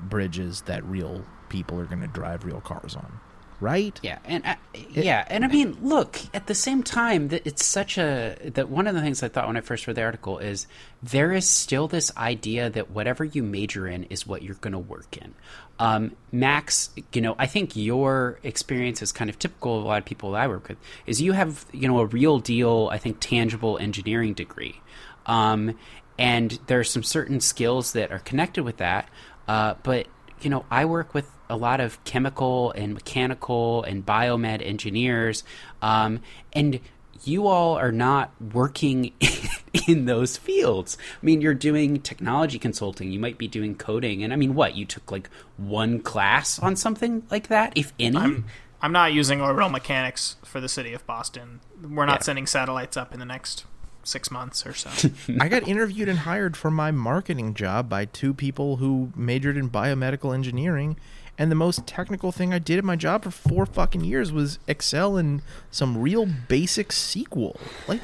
bridges 0.00 0.62
that 0.62 0.82
real 0.84 1.26
people 1.50 1.78
are 1.78 1.84
going 1.84 2.00
to 2.00 2.06
drive 2.06 2.44
real 2.46 2.60
cars 2.62 2.96
on. 2.96 3.20
Right? 3.60 3.98
Yeah, 4.02 4.18
and 4.24 4.46
uh, 4.46 4.54
yeah, 4.90 5.26
and 5.28 5.44
I 5.44 5.48
mean, 5.48 5.76
look. 5.82 6.18
At 6.32 6.46
the 6.46 6.54
same 6.54 6.82
time, 6.82 7.28
that 7.28 7.46
it's 7.46 7.64
such 7.64 7.98
a 7.98 8.36
that 8.54 8.70
one 8.70 8.86
of 8.86 8.94
the 8.94 9.02
things 9.02 9.22
I 9.22 9.28
thought 9.28 9.46
when 9.46 9.56
I 9.56 9.60
first 9.60 9.86
read 9.86 9.96
the 9.96 10.02
article 10.02 10.38
is 10.38 10.66
there 11.02 11.32
is 11.32 11.46
still 11.46 11.86
this 11.86 12.10
idea 12.16 12.70
that 12.70 12.90
whatever 12.90 13.22
you 13.24 13.42
major 13.42 13.86
in 13.86 14.04
is 14.04 14.26
what 14.26 14.42
you're 14.42 14.54
going 14.54 14.72
to 14.72 14.78
work 14.78 15.16
in. 15.18 15.34
Um, 15.78 16.16
Max, 16.32 16.90
you 17.12 17.20
know, 17.20 17.34
I 17.38 17.46
think 17.46 17.76
your 17.76 18.38
experience 18.42 19.02
is 19.02 19.12
kind 19.12 19.28
of 19.28 19.38
typical 19.38 19.78
of 19.78 19.84
a 19.84 19.86
lot 19.86 19.98
of 19.98 20.04
people 20.04 20.32
that 20.32 20.42
I 20.42 20.48
work 20.48 20.68
with. 20.68 20.78
Is 21.06 21.20
you 21.20 21.32
have 21.32 21.66
you 21.72 21.86
know 21.86 21.98
a 21.98 22.06
real 22.06 22.38
deal, 22.38 22.88
I 22.90 22.98
think, 22.98 23.18
tangible 23.20 23.76
engineering 23.78 24.32
degree, 24.34 24.80
um, 25.26 25.78
and 26.18 26.58
there 26.66 26.80
are 26.80 26.84
some 26.84 27.02
certain 27.02 27.40
skills 27.40 27.92
that 27.92 28.10
are 28.10 28.20
connected 28.20 28.62
with 28.62 28.78
that. 28.78 29.08
Uh, 29.46 29.74
but 29.82 30.06
you 30.40 30.50
know, 30.50 30.64
I 30.70 30.84
work 30.84 31.12
with 31.12 31.30
a 31.50 31.56
lot 31.56 31.80
of 31.80 32.02
chemical 32.04 32.72
and 32.72 32.94
mechanical 32.94 33.82
and 33.82 34.04
biomed 34.06 34.64
engineers, 34.66 35.44
um, 35.82 36.20
and 36.52 36.80
you 37.24 37.46
all 37.46 37.76
are 37.76 37.92
not 37.92 38.30
working 38.54 39.12
in 39.86 40.06
those 40.06 40.36
fields. 40.38 40.96
I 41.22 41.26
mean, 41.26 41.42
you're 41.42 41.52
doing 41.54 42.00
technology 42.00 42.58
consulting, 42.58 43.12
you 43.12 43.18
might 43.20 43.36
be 43.36 43.46
doing 43.46 43.74
coding, 43.74 44.22
and 44.22 44.32
I 44.32 44.36
mean, 44.36 44.54
what? 44.54 44.74
You 44.74 44.86
took 44.86 45.10
like 45.12 45.28
one 45.58 46.00
class 46.00 46.58
on 46.58 46.76
something 46.76 47.24
like 47.30 47.48
that, 47.48 47.74
if 47.76 47.92
any? 48.00 48.16
I'm 48.16 48.46
I'm 48.82 48.92
not 48.92 49.12
using 49.12 49.42
orbital 49.42 49.68
mechanics 49.68 50.36
for 50.42 50.58
the 50.62 50.68
city 50.68 50.94
of 50.94 51.06
Boston. 51.06 51.60
We're 51.82 52.06
not 52.06 52.20
Yeah. 52.20 52.24
sending 52.24 52.46
satellites 52.46 52.96
up 52.96 53.12
in 53.12 53.20
the 53.20 53.26
next 53.26 53.66
six 54.02 54.30
months 54.30 54.64
or 54.64 54.72
so. 54.72 54.88
I 55.40 55.48
got 55.48 55.68
interviewed 55.68 56.08
and 56.08 56.20
hired 56.20 56.56
for 56.56 56.70
my 56.70 56.90
marketing 56.90 57.52
job 57.52 57.90
by 57.90 58.06
two 58.06 58.32
people 58.32 58.76
who 58.78 59.12
majored 59.14 59.58
in 59.58 59.68
biomedical 59.68 60.32
engineering. 60.34 60.96
And 61.40 61.50
the 61.50 61.54
most 61.56 61.86
technical 61.86 62.32
thing 62.32 62.52
I 62.52 62.58
did 62.58 62.76
at 62.76 62.84
my 62.84 62.96
job 62.96 63.24
for 63.24 63.30
four 63.30 63.64
fucking 63.64 64.04
years 64.04 64.30
was 64.30 64.58
Excel 64.68 65.16
and 65.16 65.40
some 65.70 65.96
real 65.96 66.26
basic 66.26 66.90
SQL. 66.90 67.58
Like, 67.88 68.02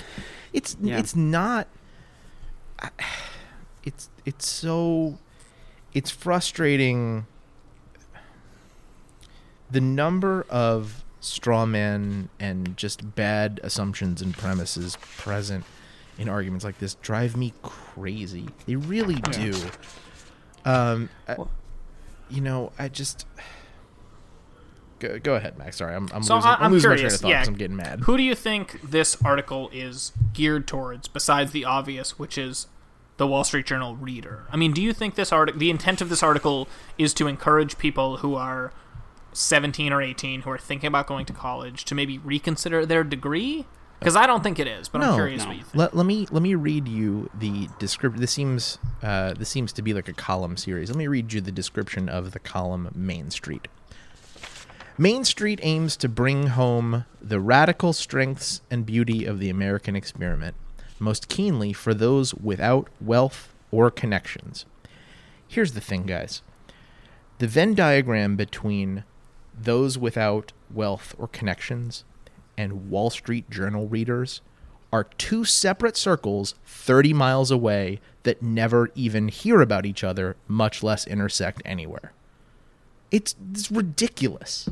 it's 0.55 0.75
Yeah. 0.81 0.99
it's 0.99 1.14
not. 1.14 1.68
It's 3.85 4.09
it's 4.25 4.49
so, 4.49 5.18
it's 5.94 6.11
frustrating. 6.11 7.27
The 9.70 9.81
number 9.81 10.44
of 10.51 11.05
straw 11.20 11.66
men 11.66 12.29
and 12.40 12.77
just 12.77 13.14
bad 13.14 13.61
assumptions 13.62 14.20
and 14.22 14.37
premises 14.37 14.96
present 15.01 15.64
in 16.18 16.29
arguments 16.29 16.64
like 16.64 16.79
this 16.79 16.94
drive 16.96 17.37
me 17.37 17.53
crazy. 17.62 18.49
They 18.66 18.75
really 18.75 19.16
do. 19.16 19.55
Um, 20.64 21.09
I- 21.29 21.37
you 22.28 22.40
know, 22.40 22.72
I 22.78 22.88
just 22.88 23.26
go, 24.98 25.18
go 25.18 25.34
ahead, 25.34 25.58
Max. 25.58 25.76
Sorry, 25.78 25.94
I'm 25.94 26.08
I'm 26.12 26.22
So 26.22 26.36
losing, 26.36 26.50
I'm 26.50 26.62
I'm 26.62 26.72
losing 26.72 26.90
my 26.90 26.96
train 26.96 27.06
of 27.06 27.12
thought 27.12 27.28
yeah. 27.28 27.44
I'm 27.46 27.54
getting 27.54 27.76
mad. 27.76 28.00
Who 28.00 28.16
do 28.16 28.22
you 28.22 28.34
think 28.34 28.80
this 28.82 29.16
article 29.24 29.70
is 29.72 30.12
geared 30.32 30.66
towards, 30.66 31.08
besides 31.08 31.52
the 31.52 31.64
obvious, 31.64 32.18
which 32.18 32.36
is 32.38 32.66
the 33.16 33.26
Wall 33.26 33.44
Street 33.44 33.66
Journal 33.66 33.96
reader? 33.96 34.44
I 34.50 34.56
mean, 34.56 34.72
do 34.72 34.82
you 34.82 34.92
think 34.92 35.14
this 35.14 35.32
article, 35.32 35.58
the 35.58 35.70
intent 35.70 36.00
of 36.00 36.08
this 36.08 36.22
article, 36.22 36.68
is 36.98 37.14
to 37.14 37.26
encourage 37.26 37.78
people 37.78 38.18
who 38.18 38.34
are 38.34 38.72
17 39.32 39.92
or 39.92 40.02
18 40.02 40.42
who 40.42 40.50
are 40.50 40.58
thinking 40.58 40.88
about 40.88 41.06
going 41.06 41.26
to 41.26 41.32
college 41.32 41.84
to 41.86 41.94
maybe 41.94 42.18
reconsider 42.18 42.86
their 42.86 43.04
degree? 43.04 43.66
Because 43.98 44.16
I 44.16 44.26
don't 44.26 44.42
think 44.42 44.59
it 44.59 44.66
is, 44.66 44.88
but 44.88 45.02
I'm 45.02 45.14
curious 45.14 45.42
No. 45.42 45.48
what 45.48 45.56
you 45.56 45.62
think. 45.64 45.74
Let, 45.74 45.96
let 45.96 46.06
me 46.06 46.26
let 46.30 46.42
me 46.42 46.54
read 46.54 46.87
you 46.87 47.30
the 47.38 47.68
description. 47.78 48.20
This 48.20 48.30
seems 48.30 48.78
uh, 49.02 49.32
this 49.35 49.48
seems 49.48 49.72
to 49.74 49.82
be 49.82 49.94
like 49.94 50.09
a 50.09 50.12
column 50.12 50.56
series. 50.56 50.90
Let 50.90 50.98
me 50.98 51.06
read 51.06 51.32
you 51.32 51.40
the 51.40 51.52
description 51.52 52.09
of 52.09 52.32
the 52.32 52.38
column 52.38 52.90
Main 52.94 53.30
Street. 53.30 53.68
Main 54.98 55.24
Street 55.24 55.61
aims 55.62 55.96
to 55.98 56.09
bring 56.09 56.48
home 56.48 57.04
the 57.20 57.40
radical 57.40 57.92
strengths 57.92 58.61
and 58.70 58.87
beauty 58.87 59.24
of 59.26 59.38
the 59.38 59.50
American 59.50 59.94
experiment, 59.96 60.56
most 60.98 61.28
keenly 61.28 61.72
for 61.72 61.92
those 61.92 62.35
without 62.35 62.88
wealth 63.00 63.52
or 63.70 63.90
connections. 63.90 64.64
Here's 65.48 65.72
the 65.72 65.80
thing, 65.82 66.04
guys. 66.04 66.42
The 67.38 67.46
Venn 67.46 67.74
diagram 67.74 68.37
between 68.37 69.04
those 69.59 69.98
without 69.98 70.52
wealth 70.70 71.14
or 71.18 71.28
connections 71.28 72.04
and 72.56 72.90
Wall 72.90 73.10
Street 73.10 73.50
Journal 73.50 73.88
readers 73.88 74.40
are 74.92 75.04
two 75.18 75.44
separate 75.44 75.96
circles 75.96 76.54
30 76.64 77.12
miles 77.12 77.50
away 77.50 78.00
that 78.22 78.42
never 78.42 78.90
even 78.94 79.28
hear 79.28 79.60
about 79.60 79.86
each 79.86 80.02
other, 80.02 80.36
much 80.48 80.82
less 80.82 81.06
intersect 81.06 81.60
anywhere. 81.64 82.12
It's, 83.10 83.34
it's 83.52 83.70
ridiculous. 83.70 84.68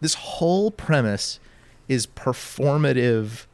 This 0.00 0.14
whole 0.14 0.70
premise 0.70 1.40
is 1.88 2.06
performative. 2.06 3.46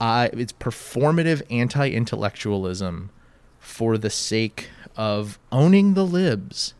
Uh, 0.00 0.28
it's 0.32 0.52
performative 0.52 1.42
anti-intellectualism 1.50 3.10
for 3.58 3.98
the 3.98 4.10
sake 4.10 4.70
of 4.96 5.38
owning 5.52 5.94
the 5.94 6.06
libs. 6.06 6.74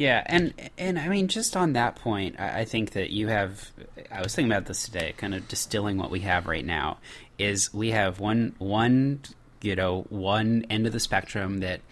Yeah, 0.00 0.22
and 0.24 0.54
and 0.78 0.98
I 0.98 1.08
mean, 1.08 1.28
just 1.28 1.58
on 1.58 1.74
that 1.74 1.96
point, 1.96 2.36
I, 2.40 2.60
I 2.60 2.64
think 2.64 2.92
that 2.92 3.10
you 3.10 3.28
have. 3.28 3.70
I 4.10 4.22
was 4.22 4.34
thinking 4.34 4.50
about 4.50 4.64
this 4.64 4.84
today, 4.84 5.12
kind 5.18 5.34
of 5.34 5.46
distilling 5.46 5.98
what 5.98 6.10
we 6.10 6.20
have 6.20 6.46
right 6.46 6.64
now. 6.64 6.96
Is 7.38 7.74
we 7.74 7.90
have 7.90 8.18
one 8.18 8.54
one 8.56 9.20
you 9.60 9.76
know 9.76 10.06
one 10.08 10.64
end 10.70 10.86
of 10.86 10.94
the 10.94 11.00
spectrum 11.00 11.58
that 11.58 11.82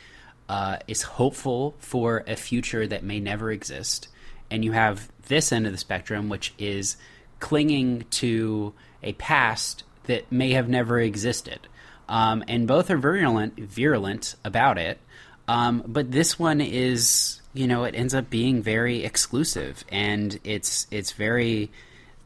uh, 0.48 0.78
is 0.88 1.02
hopeful 1.02 1.74
for 1.80 2.24
a 2.26 2.34
future 2.34 2.86
that 2.86 3.04
may 3.04 3.20
never 3.20 3.52
exist, 3.52 4.08
and 4.50 4.64
you 4.64 4.72
have 4.72 5.10
this 5.26 5.52
end 5.52 5.66
of 5.66 5.72
the 5.72 5.78
spectrum 5.78 6.30
which 6.30 6.54
is 6.58 6.96
clinging 7.40 8.06
to 8.12 8.72
a 9.02 9.12
past 9.12 9.84
that 10.04 10.32
may 10.32 10.52
have 10.52 10.66
never 10.66 10.98
existed. 10.98 11.60
Um, 12.08 12.42
and 12.48 12.66
both 12.66 12.90
are 12.90 12.96
virulent 12.96 13.60
virulent 13.60 14.34
about 14.46 14.78
it. 14.78 14.98
Um, 15.46 15.82
but 15.86 16.12
this 16.12 16.38
one 16.38 16.60
is, 16.60 17.40
you 17.54 17.66
know, 17.66 17.84
it 17.84 17.94
ends 17.94 18.14
up 18.14 18.30
being 18.30 18.62
very 18.62 19.04
exclusive, 19.04 19.84
and 19.90 20.38
it's 20.44 20.86
it's 20.90 21.12
very, 21.12 21.70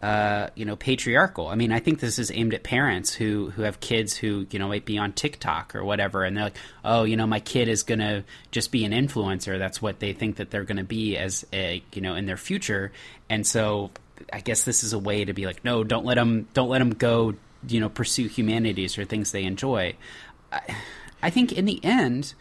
uh, 0.03 0.49
you 0.55 0.65
know, 0.65 0.77
patriarchal. 0.77 1.49
I 1.49 1.55
mean, 1.55 1.73
I 1.73 1.79
think 1.79 2.01
this 2.01 2.19
is 2.19 2.31
aimed 2.31 2.55
at 2.55 2.63
parents 2.63 3.15
who 3.15 3.51
who 3.51 3.63
have 3.63 3.81
kids 3.81 4.17
who 4.17 4.47
you 4.51 4.59
know 4.59 4.69
might 4.69 4.85
be 4.85 4.99
on 4.99 5.13
TikTok 5.13 5.75
or 5.77 5.85
whatever, 5.85 6.25
and 6.25 6.37
they're 6.37 6.45
like, 6.45 6.57
oh, 6.85 7.05
you 7.05 7.17
know, 7.17 7.27
my 7.27 7.41
kid 7.41 7.69
is 7.69 7.83
gonna 7.83 8.25
just 8.51 8.73
be 8.73 8.85
an 8.85 8.93
influencer. 8.93 9.59
That's 9.59 9.81
what 9.81 10.01
they 10.01 10.13
think 10.13 10.37
that 10.37 10.51
they're 10.51 10.65
gonna 10.65 10.85
be 10.85 11.17
as 11.17 11.47
a 11.53 11.83
you 11.93 12.03
know 12.03 12.15
in 12.15 12.27
their 12.27 12.37
future, 12.37 12.93
and 13.31 13.47
so 13.47 13.91
I 14.33 14.41
guess 14.41 14.65
this 14.65 14.83
is 14.85 14.93
a 14.93 14.99
way 14.99 15.25
to 15.25 15.33
be 15.33 15.47
like, 15.47 15.65
no, 15.65 15.85
don't 15.85 16.05
let 16.05 16.17
them 16.17 16.49
don't 16.53 16.69
let 16.69 16.81
them 16.81 16.91
go, 16.91 17.35
you 17.69 17.81
know, 17.81 17.89
pursue 17.89 18.27
humanities 18.27 18.99
or 18.99 19.05
things 19.05 19.31
they 19.31 19.45
enjoy. 19.45 19.95
I, 20.51 20.77
I 21.23 21.31
think 21.31 21.53
in 21.53 21.65
the 21.65 21.83
end 21.85 22.35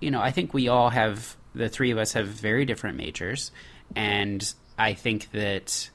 you 0.00 0.10
know, 0.10 0.20
I 0.20 0.32
think 0.32 0.52
we 0.52 0.68
all 0.68 0.90
have 0.90 1.34
the 1.54 1.68
three 1.68 1.90
of 1.90 1.98
us 1.98 2.12
have 2.12 2.26
very 2.26 2.64
different 2.64 2.96
majors, 2.96 3.50
and 3.94 4.54
I 4.78 4.94
think 4.94 5.30
that 5.32 5.90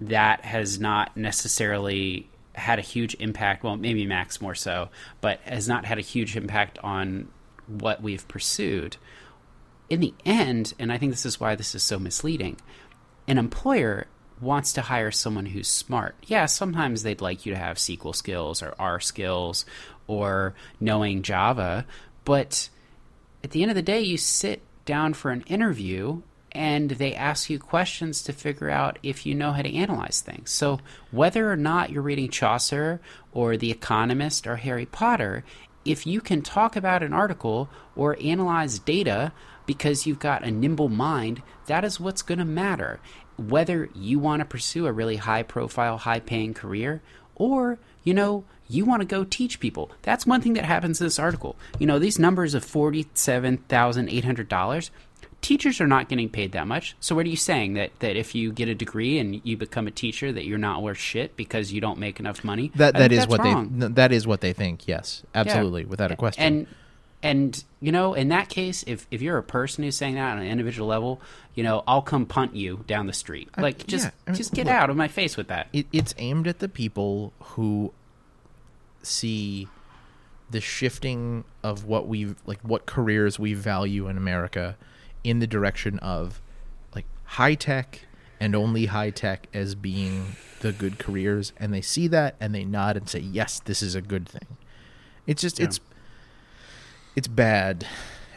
that 0.00 0.44
has 0.44 0.80
not 0.80 1.16
necessarily 1.16 2.28
had 2.54 2.78
a 2.78 2.82
huge 2.82 3.14
impact. 3.14 3.64
Well, 3.64 3.76
maybe 3.76 4.06
Max 4.06 4.40
more 4.40 4.54
so, 4.54 4.90
but 5.20 5.40
has 5.40 5.68
not 5.68 5.84
had 5.84 5.98
a 5.98 6.02
huge 6.02 6.36
impact 6.36 6.78
on 6.82 7.28
what 7.66 8.02
we've 8.02 8.26
pursued. 8.28 8.96
In 9.88 10.00
the 10.00 10.14
end, 10.24 10.74
and 10.78 10.92
I 10.92 10.98
think 10.98 11.12
this 11.12 11.26
is 11.26 11.40
why 11.40 11.54
this 11.54 11.74
is 11.74 11.82
so 11.82 11.98
misleading, 11.98 12.58
an 13.26 13.38
employer 13.38 14.06
wants 14.40 14.72
to 14.72 14.82
hire 14.82 15.10
someone 15.10 15.46
who's 15.46 15.68
smart. 15.68 16.16
Yeah, 16.26 16.46
sometimes 16.46 17.02
they'd 17.02 17.20
like 17.20 17.46
you 17.46 17.52
to 17.52 17.58
have 17.58 17.76
SQL 17.76 18.14
skills 18.14 18.62
or 18.62 18.74
R 18.78 19.00
skills 19.00 19.64
or 20.06 20.54
knowing 20.80 21.22
Java, 21.22 21.86
but 22.24 22.68
at 23.44 23.52
the 23.52 23.62
end 23.62 23.70
of 23.70 23.74
the 23.76 23.82
day, 23.82 24.00
you 24.00 24.18
sit 24.18 24.62
down 24.84 25.14
for 25.14 25.30
an 25.30 25.42
interview 25.42 26.22
and 26.52 26.90
they 26.90 27.14
ask 27.14 27.48
you 27.48 27.58
questions 27.58 28.22
to 28.22 28.32
figure 28.32 28.68
out 28.68 28.98
if 29.02 29.24
you 29.24 29.34
know 29.34 29.52
how 29.52 29.62
to 29.62 29.74
analyze 29.74 30.20
things. 30.20 30.50
So, 30.50 30.80
whether 31.10 31.50
or 31.50 31.56
not 31.56 31.90
you're 31.90 32.02
reading 32.02 32.28
Chaucer 32.28 33.00
or 33.32 33.56
The 33.56 33.70
Economist 33.70 34.46
or 34.46 34.56
Harry 34.56 34.84
Potter, 34.84 35.44
if 35.84 36.06
you 36.06 36.20
can 36.20 36.42
talk 36.42 36.76
about 36.76 37.02
an 37.02 37.12
article 37.12 37.70
or 37.96 38.18
analyze 38.20 38.78
data 38.78 39.32
because 39.66 40.06
you've 40.06 40.18
got 40.18 40.44
a 40.44 40.50
nimble 40.50 40.88
mind, 40.88 41.42
that 41.66 41.84
is 41.84 41.98
what's 41.98 42.22
going 42.22 42.38
to 42.38 42.44
matter. 42.44 43.00
Whether 43.36 43.88
you 43.94 44.18
want 44.18 44.40
to 44.40 44.46
pursue 44.46 44.86
a 44.86 44.92
really 44.92 45.16
high 45.16 45.42
profile, 45.42 45.96
high 45.98 46.20
paying 46.20 46.52
career, 46.52 47.02
or, 47.34 47.78
you 48.04 48.14
know, 48.14 48.44
you 48.68 48.84
want 48.84 49.00
to 49.00 49.06
go 49.06 49.24
teach 49.24 49.60
people. 49.60 49.90
That's 50.02 50.26
one 50.26 50.40
thing 50.40 50.54
that 50.54 50.64
happens 50.64 51.00
in 51.00 51.06
this 51.06 51.18
article. 51.18 51.56
You 51.78 51.86
know, 51.86 51.98
these 51.98 52.18
numbers 52.18 52.54
of 52.54 52.64
$47,800, 52.64 54.90
teachers 55.42 55.80
are 55.80 55.86
not 55.86 56.08
getting 56.08 56.28
paid 56.28 56.52
that 56.52 56.66
much. 56.66 56.96
So 57.00 57.14
what 57.14 57.26
are 57.26 57.28
you 57.28 57.36
saying 57.36 57.74
that 57.74 57.90
that 57.98 58.16
if 58.16 58.34
you 58.34 58.52
get 58.52 58.68
a 58.68 58.74
degree 58.74 59.18
and 59.18 59.40
you 59.44 59.56
become 59.56 59.86
a 59.86 59.90
teacher 59.90 60.32
that 60.32 60.46
you're 60.46 60.58
not 60.58 60.82
worth 60.82 60.98
shit 60.98 61.36
because 61.36 61.72
you 61.72 61.80
don't 61.80 61.98
make 61.98 62.18
enough 62.18 62.42
money? 62.44 62.72
That 62.76 62.94
that 62.94 63.10
think 63.10 63.20
is 63.20 63.28
what 63.28 63.40
wrong. 63.40 63.78
they 63.78 63.88
that 63.88 64.12
is 64.12 64.26
what 64.26 64.40
they 64.40 64.54
think. 64.54 64.88
Yes, 64.88 65.22
absolutely, 65.34 65.84
without 65.84 66.10
a 66.10 66.16
question. 66.16 66.42
And 66.42 66.66
and 67.22 67.62
you 67.80 67.92
know, 67.92 68.14
in 68.14 68.28
that 68.28 68.48
case, 68.48 68.82
if 68.86 69.06
if 69.10 69.22
you're 69.22 69.38
a 69.38 69.42
person 69.42 69.84
who's 69.84 69.96
saying 69.96 70.14
that 70.16 70.32
on 70.32 70.38
an 70.38 70.46
individual 70.48 70.88
level, 70.88 71.20
you 71.54 71.62
know, 71.62 71.84
I'll 71.86 72.02
come 72.02 72.26
punt 72.26 72.54
you 72.56 72.84
down 72.86 73.06
the 73.06 73.12
street. 73.12 73.48
Like 73.56 73.86
just 73.86 74.06
yeah, 74.06 74.10
I 74.26 74.30
mean, 74.30 74.36
just 74.36 74.52
get 74.54 74.66
look. 74.66 74.74
out 74.74 74.90
of 74.90 74.96
my 74.96 75.08
face 75.08 75.36
with 75.36 75.48
that. 75.48 75.68
it, 75.72 75.86
it's 75.92 76.14
aimed 76.18 76.46
at 76.48 76.58
the 76.58 76.68
people 76.68 77.32
who 77.40 77.92
see 79.02 79.68
the 80.50 80.60
shifting 80.60 81.44
of 81.62 81.84
what 81.84 82.06
we 82.06 82.34
like 82.46 82.60
what 82.62 82.86
careers 82.86 83.38
we 83.38 83.54
value 83.54 84.06
in 84.08 84.16
America 84.16 84.76
in 85.24 85.38
the 85.38 85.46
direction 85.46 85.98
of 86.00 86.40
like 86.94 87.06
high 87.24 87.54
tech 87.54 88.00
and 88.38 88.54
only 88.54 88.86
high 88.86 89.10
tech 89.10 89.46
as 89.54 89.74
being 89.74 90.36
the 90.60 90.70
good 90.72 90.98
careers 90.98 91.52
and 91.56 91.72
they 91.72 91.80
see 91.80 92.06
that 92.06 92.34
and 92.38 92.54
they 92.54 92.64
nod 92.64 92.96
and 92.96 93.08
say 93.08 93.18
yes 93.18 93.60
this 93.60 93.82
is 93.82 93.94
a 93.94 94.02
good 94.02 94.28
thing 94.28 94.56
it's 95.26 95.40
just 95.40 95.58
Yeah. 95.58 95.66
it's 95.66 95.80
it's 97.16 97.28
bad. 97.28 97.86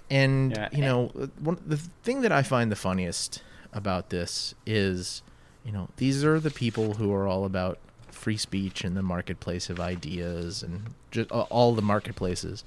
And 0.09 0.51
Yeah, 0.51 0.69
you 0.71 0.81
know 0.81 1.07
one 1.39 1.59
the 1.65 1.77
thing 1.77 2.21
that 2.21 2.31
i 2.31 2.43
find 2.43 2.71
the 2.71 2.75
funniest 2.75 3.41
about 3.73 4.11
this 4.11 4.53
is 4.65 5.23
you 5.63 5.71
know 5.71 5.89
these 5.97 6.23
are 6.23 6.39
the 6.39 6.51
people 6.51 6.93
who 6.93 7.11
are 7.11 7.27
all 7.27 7.43
about 7.43 7.79
free 8.11 8.37
speech 8.37 8.83
and 8.83 8.95
the 8.95 9.01
marketplace 9.01 9.69
of 9.69 9.79
ideas 9.79 10.61
and 10.61 10.93
just 11.11 11.31
all 11.31 11.73
the 11.73 11.81
marketplaces. 11.81 12.63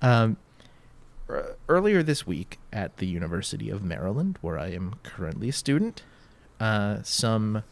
Um 0.00 0.38
earlier 1.68 2.02
this 2.02 2.26
week 2.26 2.58
at 2.72 2.98
the 2.98 3.06
University 3.06 3.70
of 3.70 3.82
Maryland, 3.82 4.38
where 4.40 4.58
I 4.58 4.68
am 4.68 4.96
currently 5.02 5.48
a 5.48 5.52
student, 5.52 6.02
uh, 6.60 6.98
some 7.02 7.62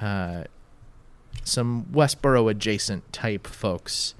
uh, 0.00 0.44
some 1.44 1.86
Westboro 1.92 2.50
adjacent 2.50 3.12
type 3.12 3.46
folks 3.46 4.14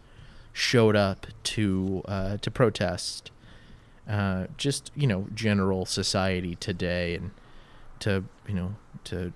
showed 0.57 0.97
up 0.97 1.27
to 1.43 2.01
uh, 2.09 2.39
to 2.39 2.51
protest 2.51 3.31
uh, 4.09 4.47
just 4.57 4.91
you 4.97 5.07
know 5.07 5.27
general 5.35 5.85
society 5.85 6.55
today 6.55 7.15
and 7.15 7.31
to 7.99 8.25
you 8.49 8.55
know 8.55 8.75
to 9.05 9.35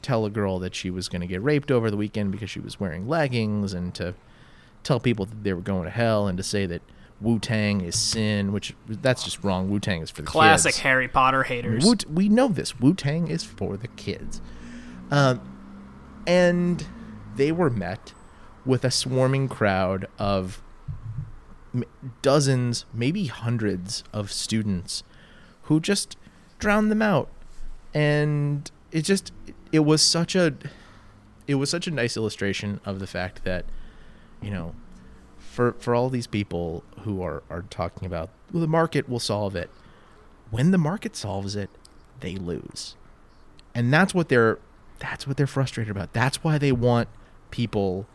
tell 0.00 0.24
a 0.24 0.30
girl 0.30 0.58
that 0.58 0.74
she 0.74 0.88
was 0.88 1.10
going 1.10 1.20
to 1.20 1.26
get 1.26 1.42
raped 1.42 1.70
over 1.70 1.90
the 1.90 1.96
weekend 1.96 2.32
because 2.32 2.48
she 2.48 2.58
was 2.58 2.80
wearing 2.80 3.06
leggings 3.06 3.74
and 3.74 3.94
to 3.94 4.14
tell 4.82 4.98
people 4.98 5.26
that 5.26 5.44
they 5.44 5.52
were 5.52 5.60
going 5.60 5.84
to 5.84 5.90
hell 5.90 6.26
and 6.26 6.38
to 6.38 6.42
say 6.42 6.64
that 6.64 6.80
Wu 7.20 7.38
Tang 7.38 7.82
is 7.82 7.96
sin, 7.96 8.50
which 8.52 8.74
that's 8.88 9.22
just 9.22 9.44
wrong. 9.44 9.70
Wu 9.70 9.78
Tang 9.78 10.00
is 10.00 10.08
for 10.10 10.22
the 10.22 10.26
kids 10.26 10.32
Classic 10.32 10.72
kids. 10.72 10.80
Harry 10.80 11.06
Potter 11.06 11.42
haters. 11.42 11.84
Wu- 11.84 12.12
we 12.12 12.30
know 12.30 12.48
this. 12.48 12.80
Wu 12.80 12.94
Tang 12.94 13.28
is 13.28 13.44
for 13.44 13.76
the 13.76 13.88
kids. 13.88 14.40
Um, 15.10 15.40
and 16.26 16.84
they 17.36 17.52
were 17.52 17.70
met 17.70 18.14
with 18.64 18.84
a 18.84 18.90
swarming 18.90 19.48
crowd 19.48 20.06
of 20.18 20.62
dozens, 22.20 22.84
maybe 22.92 23.26
hundreds 23.26 24.04
of 24.12 24.30
students 24.30 25.02
who 25.62 25.80
just 25.80 26.16
drowned 26.58 26.90
them 26.90 27.02
out. 27.02 27.28
And 27.94 28.70
it 28.90 29.02
just, 29.02 29.32
it 29.72 29.80
was 29.80 30.02
such 30.02 30.34
a, 30.34 30.54
it 31.46 31.56
was 31.56 31.70
such 31.70 31.86
a 31.86 31.90
nice 31.90 32.16
illustration 32.16 32.80
of 32.84 32.98
the 32.98 33.06
fact 33.06 33.44
that, 33.44 33.64
you 34.40 34.50
know, 34.50 34.74
for 35.52 35.74
for 35.74 35.94
all 35.94 36.08
these 36.08 36.26
people 36.26 36.82
who 37.00 37.22
are 37.22 37.42
are 37.50 37.62
talking 37.68 38.06
about 38.06 38.30
well 38.52 38.62
the 38.62 38.66
market 38.66 39.06
will 39.06 39.20
solve 39.20 39.54
it. 39.54 39.70
When 40.50 40.70
the 40.70 40.78
market 40.78 41.14
solves 41.14 41.54
it 41.54 41.68
they 42.20 42.36
lose. 42.36 42.96
And 43.74 43.92
that's 43.92 44.14
what 44.14 44.30
they're 44.30 44.58
that's 44.98 45.26
what 45.26 45.36
they're 45.36 45.46
frustrated 45.46 45.90
about. 45.90 46.14
That's 46.14 46.42
why 46.42 46.56
they 46.56 46.72
want 46.72 47.08
people 47.50 48.06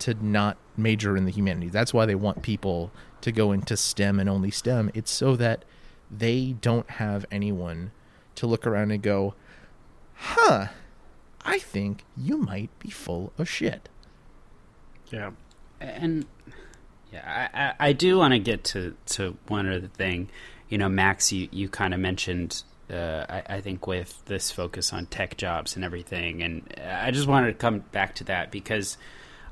to 0.00 0.14
not 0.14 0.56
major 0.76 1.16
in 1.16 1.24
the 1.24 1.30
humanities 1.30 1.72
that's 1.72 1.94
why 1.94 2.06
they 2.06 2.14
want 2.14 2.42
people 2.42 2.90
to 3.20 3.30
go 3.30 3.52
into 3.52 3.76
stem 3.76 4.18
and 4.18 4.28
only 4.28 4.50
stem 4.50 4.90
it's 4.94 5.10
so 5.10 5.36
that 5.36 5.64
they 6.10 6.56
don't 6.60 6.90
have 6.92 7.24
anyone 7.30 7.92
to 8.34 8.46
look 8.46 8.66
around 8.66 8.90
and 8.90 9.02
go 9.02 9.34
huh 10.14 10.66
i 11.44 11.58
think 11.58 12.04
you 12.16 12.36
might 12.36 12.70
be 12.78 12.90
full 12.90 13.32
of 13.38 13.48
shit 13.48 13.88
Yeah, 15.10 15.30
and 15.80 16.26
yeah, 17.12 17.48
I, 17.52 17.60
I, 17.60 17.88
I 17.88 17.92
do 17.92 18.18
want 18.18 18.32
to 18.32 18.38
get 18.38 18.62
to 18.64 18.94
to 19.06 19.36
one 19.48 19.68
other 19.68 19.88
thing. 19.88 20.28
You 20.68 20.78
know, 20.78 20.88
Max, 20.88 21.32
you 21.32 21.48
you 21.50 21.68
kind 21.68 21.92
of 21.94 22.00
mentioned. 22.00 22.62
Uh, 22.88 23.24
I, 23.28 23.56
I 23.56 23.60
think 23.60 23.86
with 23.86 24.24
this 24.26 24.50
focus 24.50 24.92
on 24.92 25.06
tech 25.06 25.36
jobs 25.36 25.76
and 25.76 25.84
everything, 25.84 26.42
and 26.42 26.62
I 26.84 27.10
just 27.12 27.26
wanted 27.28 27.48
to 27.48 27.54
come 27.54 27.80
back 27.92 28.14
to 28.16 28.24
that 28.24 28.50
because 28.50 28.96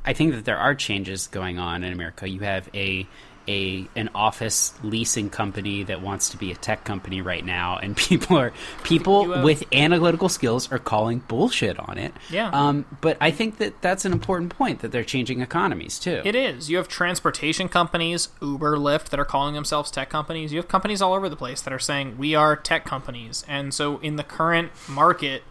I 0.04 0.12
think 0.12 0.34
that 0.34 0.44
there 0.44 0.58
are 0.58 0.74
changes 0.74 1.26
going 1.26 1.58
on 1.58 1.84
in 1.84 1.92
America. 1.92 2.28
You 2.28 2.40
have 2.40 2.68
a 2.74 3.06
a 3.48 3.88
an 3.96 4.10
office 4.14 4.74
leasing 4.82 5.30
company 5.30 5.82
that 5.84 6.02
wants 6.02 6.28
to 6.28 6.36
be 6.36 6.52
a 6.52 6.54
tech 6.54 6.84
company 6.84 7.22
right 7.22 7.44
now, 7.44 7.78
and 7.78 7.96
people 8.08 8.36
are 8.36 8.52
people 8.84 9.32
have- 9.32 9.42
with 9.42 9.64
analytical 9.72 10.28
skills 10.28 10.70
are 10.70 10.78
calling 10.78 11.20
bullshit 11.20 11.78
on 11.78 11.98
it. 11.98 12.12
Yeah. 12.30 12.50
Um, 12.50 12.84
but 13.00 13.16
I 13.20 13.30
think 13.30 13.56
that 13.58 13.80
that's 13.80 14.04
an 14.04 14.12
important 14.12 14.54
point 14.54 14.80
that 14.80 14.92
they're 14.92 15.02
changing 15.04 15.40
economies 15.40 15.98
too. 15.98 16.20
It 16.24 16.34
is. 16.34 16.70
You 16.70 16.76
have 16.76 16.88
transportation 16.88 17.68
companies, 17.68 18.28
Uber, 18.42 18.76
Lyft, 18.76 19.08
that 19.08 19.18
are 19.18 19.24
calling 19.24 19.54
themselves 19.54 19.90
tech 19.90 20.10
companies. 20.10 20.52
You 20.52 20.58
have 20.58 20.68
companies 20.68 21.00
all 21.00 21.14
over 21.14 21.28
the 21.28 21.36
place 21.36 21.62
that 21.62 21.72
are 21.72 21.78
saying 21.78 22.18
we 22.18 22.34
are 22.34 22.54
tech 22.54 22.84
companies. 22.84 23.44
And 23.48 23.72
so 23.72 23.98
in 23.98 24.16
the 24.16 24.24
current 24.24 24.72
market, 24.88 25.42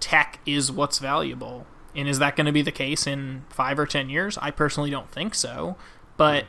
tech 0.00 0.40
is 0.46 0.72
what's 0.72 0.98
valuable. 0.98 1.66
And 1.96 2.08
is 2.08 2.18
that 2.18 2.36
going 2.36 2.46
to 2.46 2.52
be 2.52 2.62
the 2.62 2.72
case 2.72 3.06
in 3.06 3.44
five 3.50 3.78
or 3.78 3.86
ten 3.86 4.08
years? 4.08 4.36
I 4.38 4.50
personally 4.50 4.90
don't 4.90 5.10
think 5.10 5.34
so. 5.34 5.76
But 6.16 6.46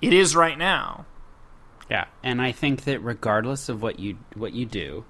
it 0.00 0.12
is 0.12 0.34
right 0.36 0.56
now. 0.56 1.06
Yeah, 1.90 2.06
and 2.22 2.40
I 2.40 2.52
think 2.52 2.84
that 2.84 3.00
regardless 3.00 3.68
of 3.68 3.82
what 3.82 3.98
you 3.98 4.18
what 4.34 4.52
you 4.52 4.64
do, 4.64 5.04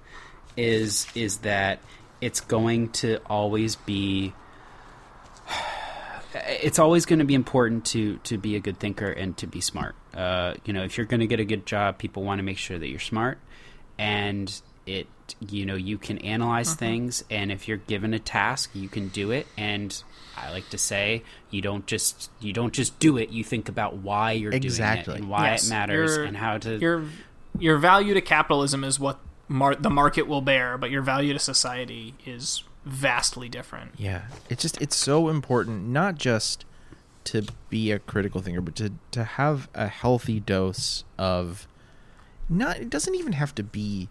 is 0.57 1.07
is 1.13 1.37
that 1.39 1.79
it's 2.19 2.41
going 2.41 2.89
to 2.89 3.17
always 3.25 3.75
be. 3.75 4.33
It's 6.33 6.79
always 6.79 7.05
going 7.05 7.19
to 7.19 7.25
be 7.25 7.33
important 7.33 7.83
to 7.87 8.17
to 8.19 8.37
be 8.37 8.55
a 8.55 8.61
good 8.61 8.79
thinker 8.79 9.11
and 9.11 9.35
to 9.35 9.47
be 9.47 9.59
smart. 9.59 9.95
Uh, 10.13 10.53
you 10.63 10.71
know, 10.71 10.81
if 10.81 10.97
you're 10.97 11.05
going 11.05 11.19
to 11.19 11.27
get 11.27 11.41
a 11.41 11.45
good 11.45 11.65
job, 11.65 11.97
people 11.97 12.23
want 12.23 12.39
to 12.39 12.43
make 12.43 12.57
sure 12.57 12.79
that 12.79 12.87
you're 12.87 13.01
smart, 13.01 13.37
and 13.99 14.61
it 14.85 15.07
you 15.39 15.65
know 15.65 15.75
you 15.75 15.97
can 15.97 16.17
analyze 16.19 16.69
mm-hmm. 16.69 16.79
things, 16.79 17.23
and 17.29 17.51
if 17.51 17.67
you're 17.67 17.77
given 17.77 18.13
a 18.13 18.19
task, 18.19 18.71
you 18.73 18.89
can 18.89 19.07
do 19.09 19.31
it. 19.31 19.47
And 19.57 20.01
I 20.37 20.51
like 20.51 20.69
to 20.69 20.77
say, 20.77 21.23
you 21.49 21.61
don't 21.61 21.85
just 21.85 22.31
you 22.39 22.53
don't 22.53 22.73
just 22.73 22.99
do 22.99 23.17
it. 23.17 23.29
You 23.29 23.43
think 23.43 23.69
about 23.69 23.97
why 23.97 24.33
you're 24.33 24.51
Exactly. 24.51 25.03
doing 25.03 25.17
it 25.17 25.21
and 25.21 25.29
why 25.29 25.51
Yes, 25.51 25.67
it 25.67 25.69
matters 25.69 26.15
your- 26.15 26.25
and 26.25 26.37
how 26.37 26.57
to 26.59 26.77
Your 26.77 27.05
your 27.59 27.77
value 27.77 28.13
to 28.13 28.21
capitalism 28.21 28.83
is 28.83 28.99
what 28.99 29.19
mar- 29.47 29.75
the 29.75 29.89
market 29.89 30.27
will 30.27 30.41
bear, 30.41 30.77
but 30.77 30.89
your 30.89 31.01
value 31.01 31.33
to 31.33 31.39
society 31.39 32.13
is 32.25 32.63
vastly 32.85 33.49
different. 33.49 33.91
Yeah, 33.97 34.23
it's 34.49 34.61
just 34.61 34.81
it's 34.81 34.95
so 34.95 35.29
important 35.29 35.87
not 35.87 36.15
just 36.15 36.65
to 37.25 37.43
be 37.69 37.91
a 37.91 37.99
critical 37.99 38.41
thinker, 38.41 38.61
but 38.61 38.75
to 38.77 38.93
to 39.11 39.23
have 39.23 39.69
a 39.73 39.87
healthy 39.87 40.39
dose 40.39 41.03
of 41.17 41.67
not. 42.49 42.77
It 42.77 42.89
doesn't 42.89 43.15
even 43.15 43.33
have 43.33 43.53
to 43.55 43.63
be 43.63 44.09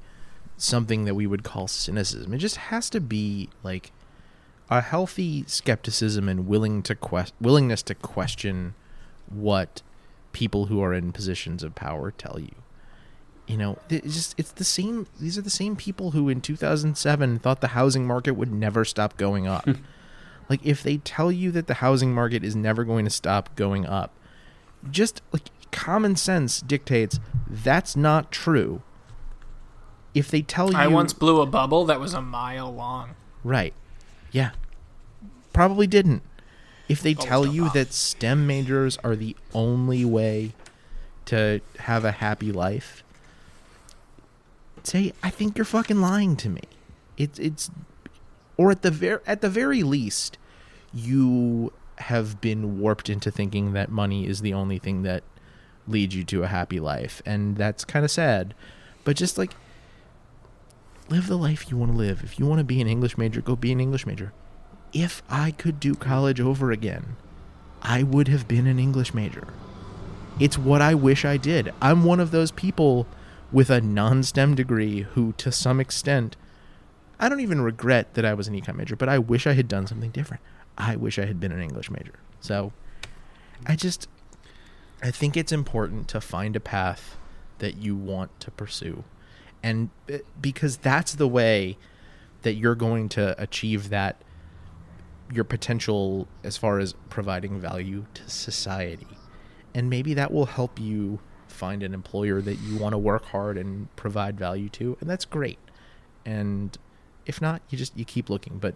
something 0.61 1.05
that 1.07 1.15
we 1.15 1.27
would 1.27 1.43
call 1.43 1.67
cynicism. 1.67 2.35
It 2.35 2.39
just 2.39 2.57
has 2.57 2.91
to 2.91 3.01
be 3.01 3.49
like 3.63 3.93
a 4.69 4.81
healthy 4.81 5.45
skepticism 5.47 6.29
and 6.29 6.47
willing 6.47 6.83
to 6.83 6.95
quest 6.95 7.35
willingness 7.41 7.83
to 7.83 7.95
question 7.95 8.75
what 9.29 9.83
people 10.33 10.67
who 10.67 10.83
are 10.83 10.95
in 10.95 11.13
positions 11.13 11.63
of 11.63 11.75
power 11.75 12.11
tell 12.11 12.39
you. 12.39 12.55
You 13.47 13.57
know, 13.57 13.79
it's 13.89 14.15
just 14.15 14.35
it's 14.39 14.53
the 14.53 14.65
same. 14.65 15.07
These 15.19 15.37
are 15.39 15.43
the 15.43 15.51
same 15.51 15.75
people 15.75 16.13
who 16.13 16.29
in 16.29 16.41
2007 16.41 17.39
thought 17.41 17.61
the 17.61 17.69
housing 17.69 18.07
market 18.07 18.35
would 18.35 18.53
never 18.53 18.85
stop 18.85 19.17
going 19.17 19.49
up. 19.49 19.67
like 20.49 20.65
if 20.65 20.83
they 20.83 20.99
tell 20.99 21.33
you 21.33 21.51
that 21.53 21.67
the 21.67 21.75
housing 21.75 22.15
market 22.15 22.45
is 22.45 22.55
never 22.55 22.85
going 22.85 23.05
to 23.07 23.11
stop 23.11 23.57
going 23.57 23.87
up, 23.87 24.15
just 24.91 25.23
like 25.33 25.45
common 25.73 26.17
sense 26.17 26.61
dictates 26.61 27.19
that's 27.49 27.97
not 27.97 28.31
true. 28.31 28.83
If 30.15 30.31
they 30.31 30.43
tell 30.43 30.73
you 30.73 30.77
I 30.77 30.89
once 30.89 31.13
blew 31.13 31.41
a 31.41 31.47
bubble 31.47 31.85
that 31.87 32.01
was 32.01 32.15
a 32.15 32.23
mile 32.23 32.73
long. 32.75 33.11
Right. 33.45 33.75
Yeah. 34.33 34.51
Probably 35.53 35.87
didn't. 35.87 36.23
If 36.89 37.03
they 37.03 37.15
tell 37.15 37.47
you 37.47 37.65
know. 37.65 37.71
that 37.71 37.93
STEM 37.93 38.47
majors 38.49 38.99
are 39.05 39.15
the 39.15 39.37
only 39.55 40.05
way 40.05 40.55
to 41.27 41.61
have 41.79 42.05
a 42.05 42.11
happy 42.11 42.51
life, 42.51 43.05
say 44.83 45.13
I 45.23 45.31
think 45.31 45.57
you're 45.57 45.65
fucking 45.65 46.01
lying 46.01 46.35
to 46.37 46.49
me. 46.49 46.63
It's 47.17 47.39
it's 47.39 47.71
or 48.57 48.73
at 48.73 48.83
the 48.83 48.91
very 48.91 49.21
at 49.27 49.41
the 49.41 49.49
very 49.49 49.85
least 49.85 50.37
you 50.93 51.73
have 51.99 52.41
been 52.41 52.81
warped 52.81 53.09
into 53.09 53.31
thinking 53.31 53.73
that 53.75 53.91
money 53.91 54.27
is 54.27 54.41
the 54.41 54.55
only 54.55 54.79
thing 54.79 55.03
that 55.03 55.23
leads 55.87 56.17
you 56.17 56.25
to 56.25 56.43
a 56.43 56.47
happy 56.49 56.81
life 56.81 57.23
and 57.25 57.57
that's 57.57 57.85
kind 57.85 58.05
of 58.05 58.11
sad. 58.11 58.55
But 59.05 59.17
just 59.17 59.39
like 59.39 59.55
live 61.11 61.27
the 61.27 61.37
life 61.37 61.71
you 61.71 61.77
want 61.77 61.93
to 61.93 61.99
live. 61.99 62.23
If 62.23 62.39
you 62.39 62.47
want 62.47 62.59
to 62.59 62.65
be 62.65 62.81
an 62.81 62.87
English 62.87 63.19
major, 63.19 63.41
go 63.41 63.57
be 63.57 63.73
an 63.73 63.81
English 63.81 64.07
major. 64.07 64.33
If 64.93 65.23
I 65.29 65.51
could 65.51 65.81
do 65.81 65.95
college 65.95 66.41
over 66.41 66.71
again, 66.71 67.17
I 67.83 68.03
would 68.03 68.29
have 68.29 68.47
been 68.47 68.67
an 68.67 68.79
English 68.79 69.13
major. 69.13 69.49
It's 70.39 70.57
what 70.57 70.81
I 70.81 70.95
wish 70.95 71.25
I 71.25 71.37
did. 71.37 71.73
I'm 71.83 72.05
one 72.05 72.21
of 72.21 72.31
those 72.31 72.53
people 72.53 73.07
with 73.53 73.71
a 73.71 73.81
non 73.81 74.23
STEM 74.23 74.55
degree 74.55 75.03
who, 75.03 75.33
to 75.39 75.51
some 75.51 75.81
extent, 75.81 76.37
I 77.19 77.29
don't 77.29 77.41
even 77.41 77.61
regret 77.61 78.15
that 78.15 78.25
I 78.25 78.35
was 78.35 78.49
an 78.49 78.59
econ 78.59 78.77
major, 78.77 78.97
but 78.97 79.09
I 79.09 79.19
wish 79.19 79.47
I 79.47 79.53
had 79.53 79.69
done 79.69 79.87
something 79.87 80.11
different. 80.11 80.43
I 80.79 80.97
wish 80.97 81.19
I 81.19 81.27
had 81.27 81.41
been 81.41 81.53
an 81.53 81.61
English 81.61 81.91
major. 81.91 82.15
So 82.41 82.73
I 83.67 83.77
just, 83.77 84.09
I 85.03 85.11
think 85.11 85.37
it's 85.37 85.53
important 85.53 86.09
to 86.09 86.21
find 86.21 86.57
a 86.57 86.61
path 86.61 87.17
that 87.59 87.77
you 87.77 87.97
want 87.97 88.39
to 88.41 88.51
pursue. 88.51 89.05
And 89.63 89.91
uh, 90.13 90.19
because 90.41 90.79
that's 90.79 91.15
the 91.15 91.29
way 91.29 91.77
that 92.43 92.55
you're 92.55 92.75
going 92.75 93.09
to 93.11 93.41
achieve 93.41 93.91
that 93.91 94.23
your 95.33 95.45
potential 95.45 96.27
as 96.43 96.57
far 96.57 96.79
as 96.79 96.95
providing 97.09 97.61
value 97.61 98.07
to 98.15 98.29
society. 98.29 99.07
And 99.75 99.89
maybe 99.89 100.15
that 100.15 100.33
will 100.33 100.47
help 100.47 100.81
you 100.81 101.21
find 101.47 101.83
an 101.83 101.95
employer 101.95 102.41
that 102.41 102.57
you 102.57 102.77
want 102.79 102.93
to 102.93 102.99
work 102.99 103.27
hard 103.27 103.59
and 103.59 103.95
provide 103.97 104.39
value 104.39 104.69
to, 104.71 104.97
and 105.01 105.09
that's 105.09 105.25
great. 105.25 105.59
And 106.25 106.77
if 107.27 107.41
not, 107.41 107.63
you 107.69 107.79
just 107.79 107.97
you 107.97 108.05
keep 108.05 108.31
looking, 108.31 108.59
but 108.59 108.75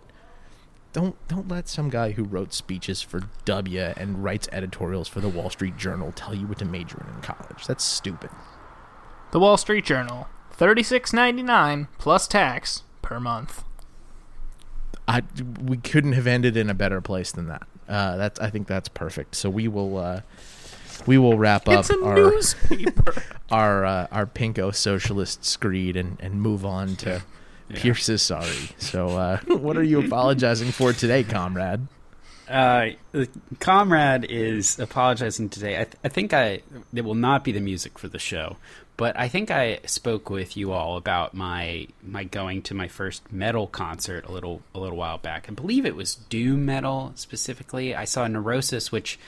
don't 0.93 1.17
don't 1.27 1.49
let 1.49 1.69
some 1.69 1.89
guy 1.89 2.13
who 2.13 2.23
wrote 2.23 2.53
speeches 2.53 3.03
for 3.03 3.23
W 3.45 3.81
and 3.81 4.23
writes 4.23 4.49
editorials 4.53 5.09
for 5.09 5.21
the 5.21 5.29
Wall 5.29 5.51
Street 5.51 5.77
Journal 5.77 6.13
tell 6.13 6.35
you 6.35 6.47
what 6.47 6.59
to 6.59 6.65
major 6.65 7.05
in 7.07 7.15
in 7.15 7.21
college. 7.21 7.67
That's 7.67 7.85
stupid. 7.85 8.31
The 9.33 9.41
Wall 9.41 9.57
Street 9.57 9.85
Journal, 9.85 10.29
thirty 10.55 10.83
six 10.83 11.13
ninety 11.13 11.43
nine 11.43 11.89
plus 11.99 12.27
tax 12.27 12.83
per 13.03 13.21
month. 13.21 13.65
I 15.07 15.23
we 15.63 15.77
couldn't 15.77 16.13
have 16.13 16.27
ended 16.27 16.57
in 16.57 16.71
a 16.71 16.75
better 16.75 17.01
place 17.01 17.33
than 17.33 17.49
that. 17.49 17.67
Uh, 17.89 18.17
that's 18.17 18.41
I 18.41 18.51
think 18.51 18.67
that's 18.67 18.89
perfect. 18.89 19.35
So 19.35 19.51
we 19.51 19.69
will 19.69 19.99
uh, 19.99 20.21
we 21.07 21.19
will 21.19 21.37
wrap 21.37 21.69
up 21.69 21.81
It's 21.81 21.91
a 21.91 22.03
our 22.03 22.15
newspaper. 22.15 23.23
our 23.51 23.85
uh, 23.85 24.07
our 24.11 24.27
pinko 24.27 24.75
socialist 24.75 25.45
screed 25.45 25.97
and, 25.97 26.17
and 26.21 26.41
move 26.41 26.65
on 26.65 26.97
to 26.97 27.23
Pierce 27.75 28.09
is 28.09 28.23
sorry. 28.23 28.71
So 28.79 29.09
uh, 29.09 29.39
what 29.47 29.77
are 29.77 29.83
you 29.83 30.01
apologizing 30.01 30.71
for 30.71 30.93
today, 30.93 31.25
comrade? 31.25 31.87
Uh, 32.49 32.91
comrade 33.59 34.27
is 34.29 34.79
apologizing 34.79 35.49
today. 35.49 35.81
I, 35.81 35.85
th- 35.85 35.97
I 36.05 36.09
think 36.09 36.35
I 36.35 36.61
it 36.93 37.03
will 37.03 37.15
not 37.15 37.43
be 37.43 37.53
the 37.53 37.61
music 37.61 37.99
for 37.99 38.09
the 38.09 38.19
show, 38.19 38.57
but 38.97 39.19
I 39.19 39.29
think 39.29 39.51
I 39.51 39.81
spoke 39.87 40.31
with 40.31 40.57
you 40.57 40.73
all 40.73 40.97
about 40.97 41.35
my 41.35 41.89
my 42.03 42.25
going 42.25 42.63
to 42.63 42.75
my 42.75 42.89
first 42.89 43.33
metal 43.33 43.67
concert 43.67 44.27
a 44.27 44.33
little 44.33 44.63
a 44.75 44.79
little 44.79 44.97
while 44.97 45.19
back. 45.19 45.47
I 45.49 45.53
believe 45.53 45.85
it 45.87 45.97
was 45.97 46.15
doom 46.15 46.65
metal 46.67 47.13
specifically. 47.17 47.95
I 47.95 48.05
saw 48.05 48.27
Neurosis, 48.27 48.93
which 48.93 49.19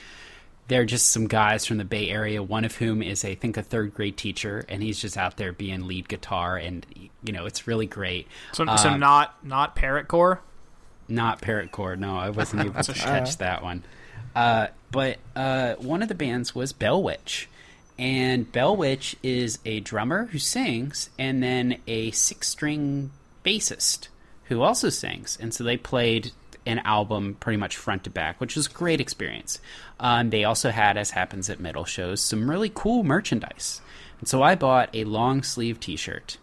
they're 0.69 0.85
just 0.85 1.09
some 1.11 1.27
guys 1.27 1.65
from 1.65 1.77
the 1.77 1.85
Bay 1.85 2.09
Area. 2.09 2.43
One 2.43 2.65
of 2.65 2.75
whom 2.75 3.01
is 3.01 3.23
I 3.23 3.35
think 3.35 3.55
a 3.57 3.63
third 3.63 3.93
grade 3.93 4.17
teacher, 4.17 4.65
and 4.67 4.83
he's 4.83 4.99
just 5.01 5.17
out 5.17 5.37
there 5.37 5.53
being 5.53 5.87
lead 5.87 6.07
guitar, 6.09 6.57
and 6.57 6.85
you 7.23 7.31
know 7.33 7.45
it's 7.45 7.67
really 7.67 7.85
great. 7.87 8.27
So, 8.53 8.65
so 8.77 8.89
Uh, 8.89 8.97
not 8.97 9.43
not 9.45 9.75
parrot 9.75 10.07
core. 10.07 10.41
not 11.09 11.39
Parrot 11.41 11.71
Core. 11.71 11.95
No, 11.95 12.17
I 12.17 12.29
wasn't 12.31 12.65
able 12.65 12.83
to 12.83 12.93
catch 12.93 13.37
that 13.37 13.63
one. 13.63 13.83
Uh, 14.35 14.67
but 14.91 15.17
uh, 15.37 15.75
one 15.75 16.01
of 16.01 16.09
the 16.09 16.15
bands 16.15 16.53
was 16.53 16.73
Bell 16.73 17.01
Witch. 17.01 17.47
And 17.97 18.51
Bell 18.51 18.75
Witch 18.75 19.15
is 19.23 19.59
a 19.65 19.79
drummer 19.79 20.25
who 20.27 20.39
sings 20.39 21.09
and 21.17 21.41
then 21.41 21.79
a 21.87 22.11
six 22.11 22.47
string 22.47 23.11
bassist 23.43 24.09
who 24.45 24.61
also 24.61 24.89
sings. 24.89 25.37
And 25.41 25.53
so 25.53 25.63
they 25.63 25.77
played 25.77 26.31
an 26.65 26.79
album 26.79 27.37
pretty 27.39 27.57
much 27.57 27.77
front 27.77 28.03
to 28.03 28.09
back, 28.09 28.39
which 28.39 28.55
was 28.55 28.67
a 28.67 28.71
great 28.71 29.01
experience. 29.01 29.59
Um, 29.99 30.29
they 30.29 30.43
also 30.43 30.69
had, 30.69 30.97
as 30.97 31.11
happens 31.11 31.49
at 31.49 31.59
metal 31.59 31.85
shows, 31.85 32.21
some 32.21 32.49
really 32.49 32.71
cool 32.73 33.03
merchandise. 33.03 33.81
And 34.19 34.27
so 34.27 34.43
I 34.43 34.55
bought 34.55 34.89
a 34.93 35.03
long 35.05 35.43
sleeve 35.43 35.79
t 35.79 35.95
shirt 35.95 36.37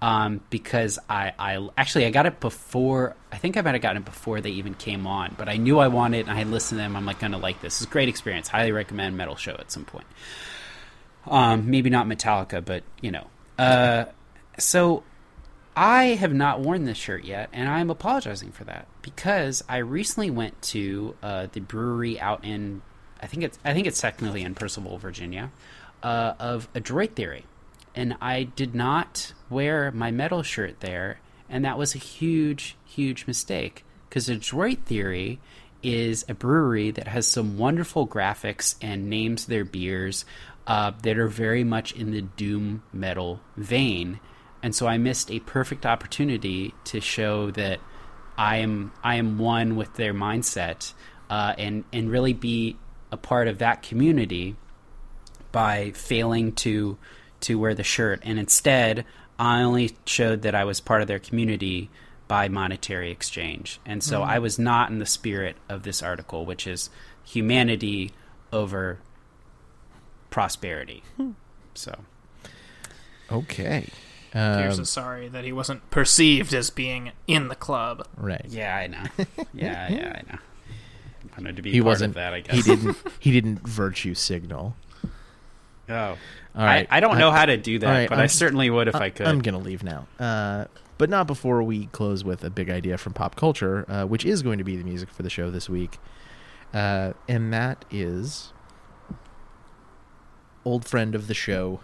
um, 0.00 0.40
because 0.50 0.98
I, 1.08 1.32
I 1.38 1.68
actually 1.76 2.06
I 2.06 2.10
got 2.10 2.26
it 2.26 2.40
before 2.40 3.16
I 3.32 3.38
think 3.38 3.56
I 3.56 3.60
might 3.62 3.74
have 3.74 3.82
gotten 3.82 4.02
it 4.02 4.04
before 4.04 4.40
they 4.40 4.50
even 4.50 4.74
came 4.74 5.06
on, 5.06 5.34
but 5.38 5.48
I 5.48 5.56
knew 5.56 5.78
I 5.78 5.88
wanted 5.88 6.18
it 6.18 6.20
and 6.22 6.30
I 6.30 6.36
had 6.36 6.48
listened 6.48 6.78
to 6.78 6.82
them. 6.82 6.96
I'm 6.96 7.06
like 7.06 7.18
gonna 7.18 7.38
like 7.38 7.60
this. 7.60 7.80
It's 7.80 7.88
a 7.88 7.92
great 7.92 8.08
experience. 8.08 8.48
Highly 8.48 8.72
recommend 8.72 9.16
Metal 9.16 9.36
Show 9.36 9.56
at 9.58 9.70
some 9.70 9.84
point. 9.84 10.06
Um, 11.26 11.70
maybe 11.70 11.90
not 11.90 12.06
Metallica, 12.06 12.64
but 12.64 12.82
you 13.00 13.10
know. 13.10 13.26
Uh, 13.58 14.06
so 14.58 15.02
I 15.74 16.04
have 16.04 16.32
not 16.32 16.60
worn 16.60 16.84
this 16.84 16.96
shirt 16.96 17.24
yet, 17.24 17.50
and 17.52 17.68
I'm 17.68 17.90
apologizing 17.90 18.52
for 18.52 18.64
that 18.64 18.86
because 19.02 19.62
I 19.68 19.78
recently 19.78 20.30
went 20.30 20.60
to 20.62 21.16
uh, 21.22 21.48
the 21.52 21.60
brewery 21.60 22.18
out 22.20 22.44
in 22.44 22.82
I 23.20 23.26
think 23.26 23.42
it's 23.42 23.58
I 23.64 23.72
think 23.74 23.86
it's 23.86 24.00
technically 24.00 24.42
in 24.42 24.54
Purcellville, 24.54 24.98
Virginia, 25.00 25.50
uh, 26.02 26.34
of 26.38 26.68
Adroit 26.74 27.14
Theory, 27.14 27.44
and 27.94 28.16
I 28.20 28.44
did 28.44 28.74
not 28.74 29.32
wear 29.50 29.90
my 29.90 30.10
metal 30.10 30.42
shirt 30.42 30.80
there, 30.80 31.20
and 31.48 31.64
that 31.64 31.78
was 31.78 31.94
a 31.94 31.98
huge, 31.98 32.76
huge 32.84 33.26
mistake 33.26 33.84
because 34.08 34.28
Adroit 34.28 34.84
Theory 34.84 35.40
is 35.82 36.24
a 36.28 36.34
brewery 36.34 36.90
that 36.90 37.06
has 37.08 37.28
some 37.28 37.58
wonderful 37.58 38.06
graphics 38.06 38.76
and 38.80 39.08
names 39.08 39.46
their 39.46 39.64
beers 39.64 40.24
uh, 40.66 40.92
that 41.02 41.18
are 41.18 41.28
very 41.28 41.64
much 41.64 41.92
in 41.92 42.10
the 42.10 42.22
doom 42.22 42.82
metal 42.92 43.40
vein. 43.56 44.20
And 44.62 44.74
so 44.74 44.86
I 44.86 44.98
missed 44.98 45.30
a 45.30 45.40
perfect 45.40 45.86
opportunity 45.86 46.74
to 46.84 47.00
show 47.00 47.50
that 47.52 47.80
I 48.36 48.56
am 48.56 48.92
I 49.02 49.16
am 49.16 49.38
one 49.38 49.76
with 49.76 49.94
their 49.94 50.12
mindset, 50.12 50.92
uh, 51.30 51.54
and 51.56 51.84
and 51.92 52.10
really 52.10 52.32
be 52.32 52.76
a 53.10 53.16
part 53.16 53.48
of 53.48 53.58
that 53.58 53.82
community 53.82 54.56
by 55.52 55.92
failing 55.92 56.52
to 56.52 56.98
to 57.40 57.58
wear 57.58 57.74
the 57.74 57.84
shirt, 57.84 58.20
and 58.24 58.38
instead 58.38 59.04
I 59.38 59.62
only 59.62 59.96
showed 60.06 60.42
that 60.42 60.54
I 60.54 60.64
was 60.64 60.80
part 60.80 61.02
of 61.02 61.08
their 61.08 61.18
community 61.18 61.90
by 62.28 62.48
monetary 62.48 63.10
exchange, 63.10 63.80
and 63.86 64.02
so 64.02 64.22
I 64.22 64.38
was 64.38 64.58
not 64.58 64.90
in 64.90 64.98
the 64.98 65.06
spirit 65.06 65.56
of 65.68 65.84
this 65.84 66.02
article, 66.02 66.44
which 66.44 66.66
is 66.66 66.90
humanity 67.24 68.12
over 68.52 68.98
prosperity. 70.36 71.02
So. 71.72 71.94
Okay. 73.32 73.88
Pierce 74.32 74.74
Um, 74.76 74.82
is 74.82 74.90
sorry 74.90 75.28
that 75.28 75.44
he 75.44 75.52
wasn't 75.52 75.90
perceived 75.90 76.52
as 76.52 76.68
being 76.68 77.12
in 77.26 77.48
the 77.48 77.54
club. 77.54 78.06
right. 78.18 78.44
Yeah, 78.46 78.76
I 78.76 78.86
know. 78.86 79.02
Yeah, 79.54 79.88
yeah, 79.90 80.20
I 80.22 80.30
know. 80.32 80.38
Wanted 81.38 81.56
to 81.56 81.62
be 81.62 81.72
He 81.72 81.80
part 81.80 81.86
wasn't 81.86 82.10
of 82.10 82.14
that, 82.16 82.34
I 82.34 82.40
guess. 82.40 82.54
He 82.56 82.62
didn't 82.62 82.96
he 83.18 83.30
didn't 83.32 83.66
virtue 83.66 84.12
signal. 84.12 84.76
Oh, 85.88 85.94
All 85.94 86.18
right. 86.54 86.86
I, 86.90 86.98
I 86.98 87.00
don't 87.00 87.16
know 87.16 87.30
how 87.30 87.46
to 87.46 87.56
do 87.56 87.78
that, 87.78 87.86
all 87.86 87.92
right, 87.94 88.08
but 88.10 88.18
I'm 88.18 88.24
I 88.24 88.26
certainly 88.26 88.68
would 88.68 88.88
if 88.88 88.94
I, 88.96 89.06
I- 89.06 89.10
could. 89.10 89.26
I'm 89.26 89.40
gonna 89.40 89.56
leave 89.58 89.82
now. 89.82 90.06
Uh, 90.20 90.66
but 90.98 91.08
not 91.08 91.26
before 91.26 91.62
we 91.62 91.86
close 91.86 92.24
with 92.24 92.44
a 92.44 92.50
big 92.50 92.68
idea 92.68 92.98
from 92.98 93.14
pop 93.14 93.36
culture, 93.36 93.86
uh, 93.90 94.04
which 94.04 94.26
is 94.26 94.42
going 94.42 94.58
to 94.58 94.64
be 94.64 94.76
the 94.76 94.84
music 94.84 95.08
for 95.08 95.22
the 95.22 95.30
show 95.30 95.50
this 95.50 95.66
week, 95.70 95.98
uh, 96.74 97.14
and 97.26 97.54
that 97.54 97.86
is 97.90 98.52
old 100.66 100.84
friend 100.84 101.14
of 101.14 101.26
the 101.28 101.34
show, 101.34 101.80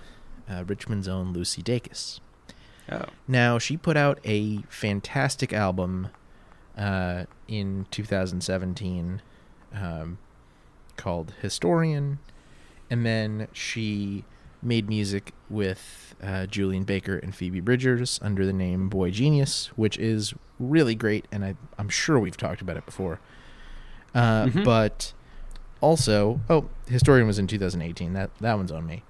uh, 0.50 0.64
Richmond's 0.66 1.08
own 1.08 1.32
Lucy 1.32 1.62
Dacus. 1.62 2.20
oh, 2.90 3.04
Now 3.28 3.58
she 3.58 3.76
put 3.76 3.96
out 3.96 4.18
a 4.24 4.58
fantastic 4.68 5.52
album 5.52 6.08
uh, 6.76 7.24
in 7.48 7.86
2017 7.90 9.22
um, 9.74 10.18
called 10.96 11.32
Historian, 11.40 12.18
and 12.90 13.06
then 13.06 13.48
she 13.52 14.24
made 14.62 14.88
music 14.88 15.32
with 15.50 16.14
uh, 16.22 16.46
Julien 16.46 16.84
Baker 16.84 17.16
and 17.18 17.34
Phoebe 17.34 17.60
Bridgers 17.60 18.18
under 18.22 18.44
the 18.46 18.52
name 18.52 18.88
Boy 18.88 19.10
Genius, 19.10 19.66
which 19.76 19.96
is 19.98 20.34
really 20.60 20.94
great, 20.94 21.26
and 21.32 21.44
I, 21.44 21.54
I'm 21.78 21.88
sure 21.88 22.18
we've 22.20 22.36
talked 22.36 22.60
about 22.60 22.76
it 22.76 22.84
before. 22.86 23.18
Uh, 24.14 24.46
Mhm. 24.46 24.64
But 24.64 25.14
also, 25.82 26.40
oh, 26.48 26.68
Historian 26.86 27.26
was 27.26 27.38
in 27.38 27.46
2018. 27.46 28.14
That 28.14 28.30
that 28.40 28.54
one's 28.54 28.72
on 28.72 28.86
me. 28.86 29.02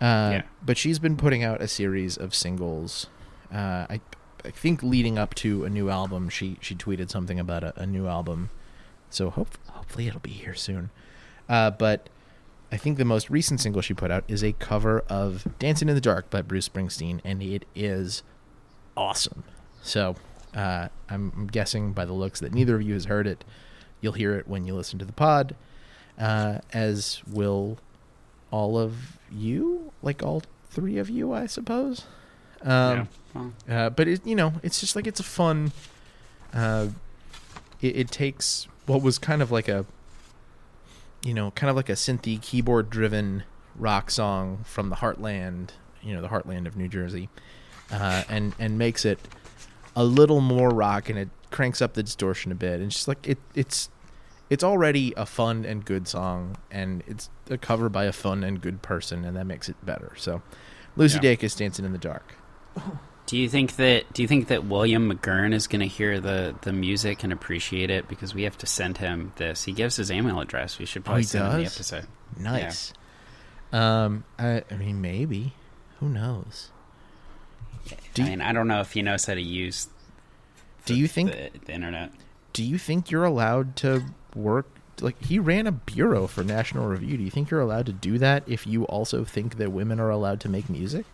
Uh, 0.00 0.30
Yeah. 0.32 0.42
But 0.64 0.76
she's 0.76 0.98
been 0.98 1.16
putting 1.16 1.44
out 1.44 1.60
a 1.62 1.68
series 1.68 2.16
of 2.16 2.34
singles. 2.34 3.06
Uh, 3.52 3.86
I 3.88 4.00
I 4.44 4.50
think 4.50 4.82
leading 4.82 5.18
up 5.18 5.34
to 5.36 5.64
a 5.64 5.70
new 5.70 5.90
album, 5.90 6.28
she 6.28 6.56
she 6.60 6.74
tweeted 6.74 7.10
something 7.10 7.38
about 7.38 7.62
a, 7.62 7.80
a 7.82 7.86
new 7.86 8.06
album. 8.08 8.50
So 9.10 9.30
hope 9.30 9.56
hopefully 9.68 10.06
it'll 10.08 10.20
be 10.20 10.30
here 10.30 10.54
soon. 10.54 10.90
Uh, 11.48 11.70
but 11.70 12.08
I 12.70 12.76
think 12.76 12.98
the 12.98 13.04
most 13.04 13.30
recent 13.30 13.60
single 13.60 13.80
she 13.80 13.94
put 13.94 14.10
out 14.10 14.24
is 14.28 14.42
a 14.44 14.52
cover 14.52 15.00
of 15.08 15.46
"Dancing 15.58 15.88
in 15.88 15.94
the 15.94 16.00
Dark" 16.00 16.30
by 16.30 16.42
Bruce 16.42 16.68
Springsteen, 16.68 17.20
and 17.24 17.42
it 17.42 17.64
is 17.74 18.22
awesome. 18.96 19.44
So 19.82 20.16
uh, 20.54 20.88
I'm 21.08 21.46
guessing 21.50 21.92
by 21.92 22.04
the 22.04 22.12
looks 22.12 22.40
that 22.40 22.52
neither 22.52 22.76
of 22.76 22.82
you 22.82 22.92
has 22.94 23.06
heard 23.06 23.26
it. 23.26 23.44
You'll 24.00 24.12
hear 24.12 24.36
it 24.36 24.46
when 24.46 24.64
you 24.64 24.74
listen 24.74 24.98
to 25.00 25.04
the 25.04 25.12
pod, 25.12 25.56
uh, 26.18 26.58
as 26.72 27.22
will 27.30 27.78
all 28.50 28.78
of 28.78 29.18
you, 29.30 29.92
like 30.02 30.22
all 30.22 30.42
three 30.70 30.98
of 30.98 31.08
you, 31.08 31.32
I 31.32 31.46
suppose. 31.46 32.04
Um, 32.62 33.08
yeah. 33.68 33.86
Uh, 33.86 33.90
but 33.90 34.08
it, 34.08 34.26
you 34.26 34.34
know, 34.34 34.54
it's 34.62 34.80
just 34.80 34.96
like 34.96 35.06
it's 35.06 35.20
a 35.20 35.24
fun. 35.24 35.72
Uh, 36.52 36.88
it, 37.80 37.96
it 37.96 38.10
takes 38.10 38.66
what 38.86 39.02
was 39.02 39.18
kind 39.18 39.42
of 39.42 39.52
like 39.52 39.68
a, 39.68 39.84
you 41.22 41.34
know, 41.34 41.50
kind 41.52 41.70
of 41.70 41.76
like 41.76 41.88
a 41.88 41.92
synthy 41.92 42.40
keyboard 42.40 42.90
driven 42.90 43.44
rock 43.76 44.10
song 44.10 44.64
from 44.64 44.90
the 44.90 44.96
heartland, 44.96 45.70
you 46.02 46.14
know, 46.14 46.22
the 46.22 46.28
heartland 46.28 46.66
of 46.66 46.76
New 46.76 46.88
Jersey, 46.88 47.28
uh, 47.92 48.24
and 48.28 48.54
and 48.58 48.78
makes 48.78 49.04
it 49.04 49.20
a 49.94 50.04
little 50.04 50.40
more 50.40 50.70
rock, 50.70 51.08
and 51.08 51.18
it 51.18 51.28
cranks 51.50 51.80
up 51.80 51.94
the 51.94 52.02
distortion 52.02 52.50
a 52.50 52.54
bit, 52.54 52.74
and 52.74 52.84
it's 52.84 52.96
just 52.96 53.08
like 53.08 53.28
it 53.28 53.38
it's 53.54 53.90
it's 54.50 54.64
already 54.64 55.12
a 55.16 55.26
fun 55.26 55.64
and 55.64 55.84
good 55.84 56.08
song, 56.08 56.56
and 56.70 57.02
it's 57.06 57.28
a 57.50 57.58
cover 57.58 57.88
by 57.88 58.04
a 58.04 58.12
fun 58.12 58.42
and 58.44 58.60
good 58.60 58.82
person, 58.82 59.24
and 59.24 59.36
that 59.36 59.46
makes 59.46 59.68
it 59.68 59.76
better. 59.84 60.12
So, 60.16 60.42
Lucy 60.96 61.18
Yeah. 61.22 61.34
Dacus, 61.36 61.56
"Dancing 61.56 61.84
in 61.84 61.92
the 61.92 61.98
Dark." 61.98 62.34
do 63.26 63.36
you 63.36 63.48
think 63.48 63.76
that 63.76 64.10
do 64.14 64.22
you 64.22 64.28
think 64.28 64.48
that 64.48 64.64
William 64.64 65.12
McGurn 65.12 65.52
is 65.52 65.66
going 65.66 65.80
to 65.80 65.86
hear 65.86 66.18
the 66.20 66.54
the 66.62 66.72
music 66.72 67.24
and 67.24 67.32
appreciate 67.32 67.90
it 67.90 68.08
because 68.08 68.34
we 68.34 68.44
have 68.44 68.56
to 68.58 68.66
send 68.66 68.98
him 68.98 69.32
this? 69.36 69.64
He 69.64 69.72
gives 69.72 69.96
his 69.96 70.10
email 70.10 70.40
address. 70.40 70.78
We 70.78 70.86
should 70.86 71.04
probably 71.04 71.20
Oh, 71.20 71.22
he 71.22 71.26
send 71.26 71.44
him 71.46 71.58
the 71.58 71.64
does? 71.64 71.74
episode. 71.76 72.06
Nice. 72.38 72.92
Um, 73.72 74.24
I, 74.38 74.62
I 74.70 74.74
mean, 74.76 75.00
maybe. 75.02 75.52
Who 76.00 76.08
knows? 76.08 76.70
Do 78.14 78.22
I 78.22 78.24
you, 78.24 78.30
mean, 78.30 78.40
I 78.40 78.52
don't 78.52 78.68
know 78.68 78.80
if 78.80 78.92
he 78.92 79.02
knows 79.02 79.24
how 79.26 79.34
to 79.34 79.42
use. 79.42 79.88
do 80.84 80.94
you 80.94 81.06
think? 81.08 81.32
the, 81.32 81.50
the 81.66 81.72
internet? 81.72 82.12
Do 82.52 82.62
you 82.64 82.78
think 82.78 83.10
you're 83.10 83.24
allowed 83.24 83.76
to 83.76 84.04
work? 84.38 84.66
Like 85.00 85.22
he 85.22 85.38
ran 85.38 85.66
a 85.66 85.72
bureau 85.72 86.26
for 86.26 86.42
National 86.42 86.86
Review. 86.86 87.18
Do 87.18 87.22
you 87.22 87.30
think 87.30 87.50
you're 87.50 87.60
allowed 87.60 87.86
to 87.86 87.92
do 87.92 88.18
that 88.18 88.42
if 88.46 88.66
you 88.66 88.84
also 88.84 89.24
think 89.24 89.58
that 89.58 89.70
women 89.70 90.00
are 90.00 90.10
allowed 90.10 90.40
to 90.40 90.48
make 90.48 90.68
music? 90.70 91.04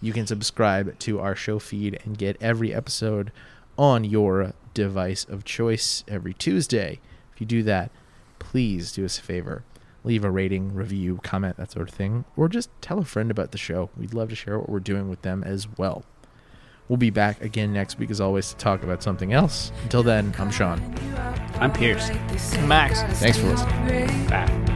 You 0.00 0.12
can 0.12 0.26
subscribe 0.26 0.98
to 1.00 1.20
our 1.20 1.34
show 1.34 1.58
feed 1.58 2.00
and 2.04 2.16
get 2.18 2.36
every 2.40 2.72
episode 2.72 3.32
on 3.76 4.04
your 4.04 4.52
device 4.74 5.24
of 5.28 5.44
choice 5.44 6.04
every 6.06 6.34
Tuesday. 6.34 7.00
If 7.34 7.40
you 7.40 7.46
do 7.46 7.62
that, 7.64 7.90
please 8.38 8.92
do 8.92 9.04
us 9.04 9.18
a 9.18 9.22
favor. 9.22 9.64
Leave 10.04 10.24
a 10.24 10.30
rating, 10.30 10.74
review, 10.74 11.20
comment, 11.22 11.56
that 11.56 11.72
sort 11.72 11.88
of 11.88 11.94
thing, 11.94 12.24
or 12.36 12.48
just 12.48 12.70
tell 12.80 12.98
a 12.98 13.04
friend 13.04 13.30
about 13.30 13.50
the 13.50 13.58
show. 13.58 13.90
We'd 13.96 14.14
love 14.14 14.28
to 14.30 14.36
share 14.36 14.58
what 14.58 14.68
we're 14.68 14.80
doing 14.80 15.08
with 15.10 15.22
them 15.22 15.42
as 15.44 15.66
well. 15.76 16.04
We'll 16.88 16.96
be 16.96 17.10
back 17.10 17.42
again 17.42 17.72
next 17.72 17.98
week, 17.98 18.10
as 18.10 18.20
always, 18.20 18.48
to 18.50 18.56
talk 18.56 18.82
about 18.82 19.02
something 19.02 19.32
else. 19.32 19.72
Until 19.82 20.02
then, 20.02 20.34
I'm 20.38 20.50
Sean. 20.50 20.80
I'm 21.56 21.72
Pierce. 21.72 22.08
Max. 22.66 23.02
Thanks 23.20 23.38
for 23.38 23.48
listening. 23.48 24.26
Bye. 24.28 24.67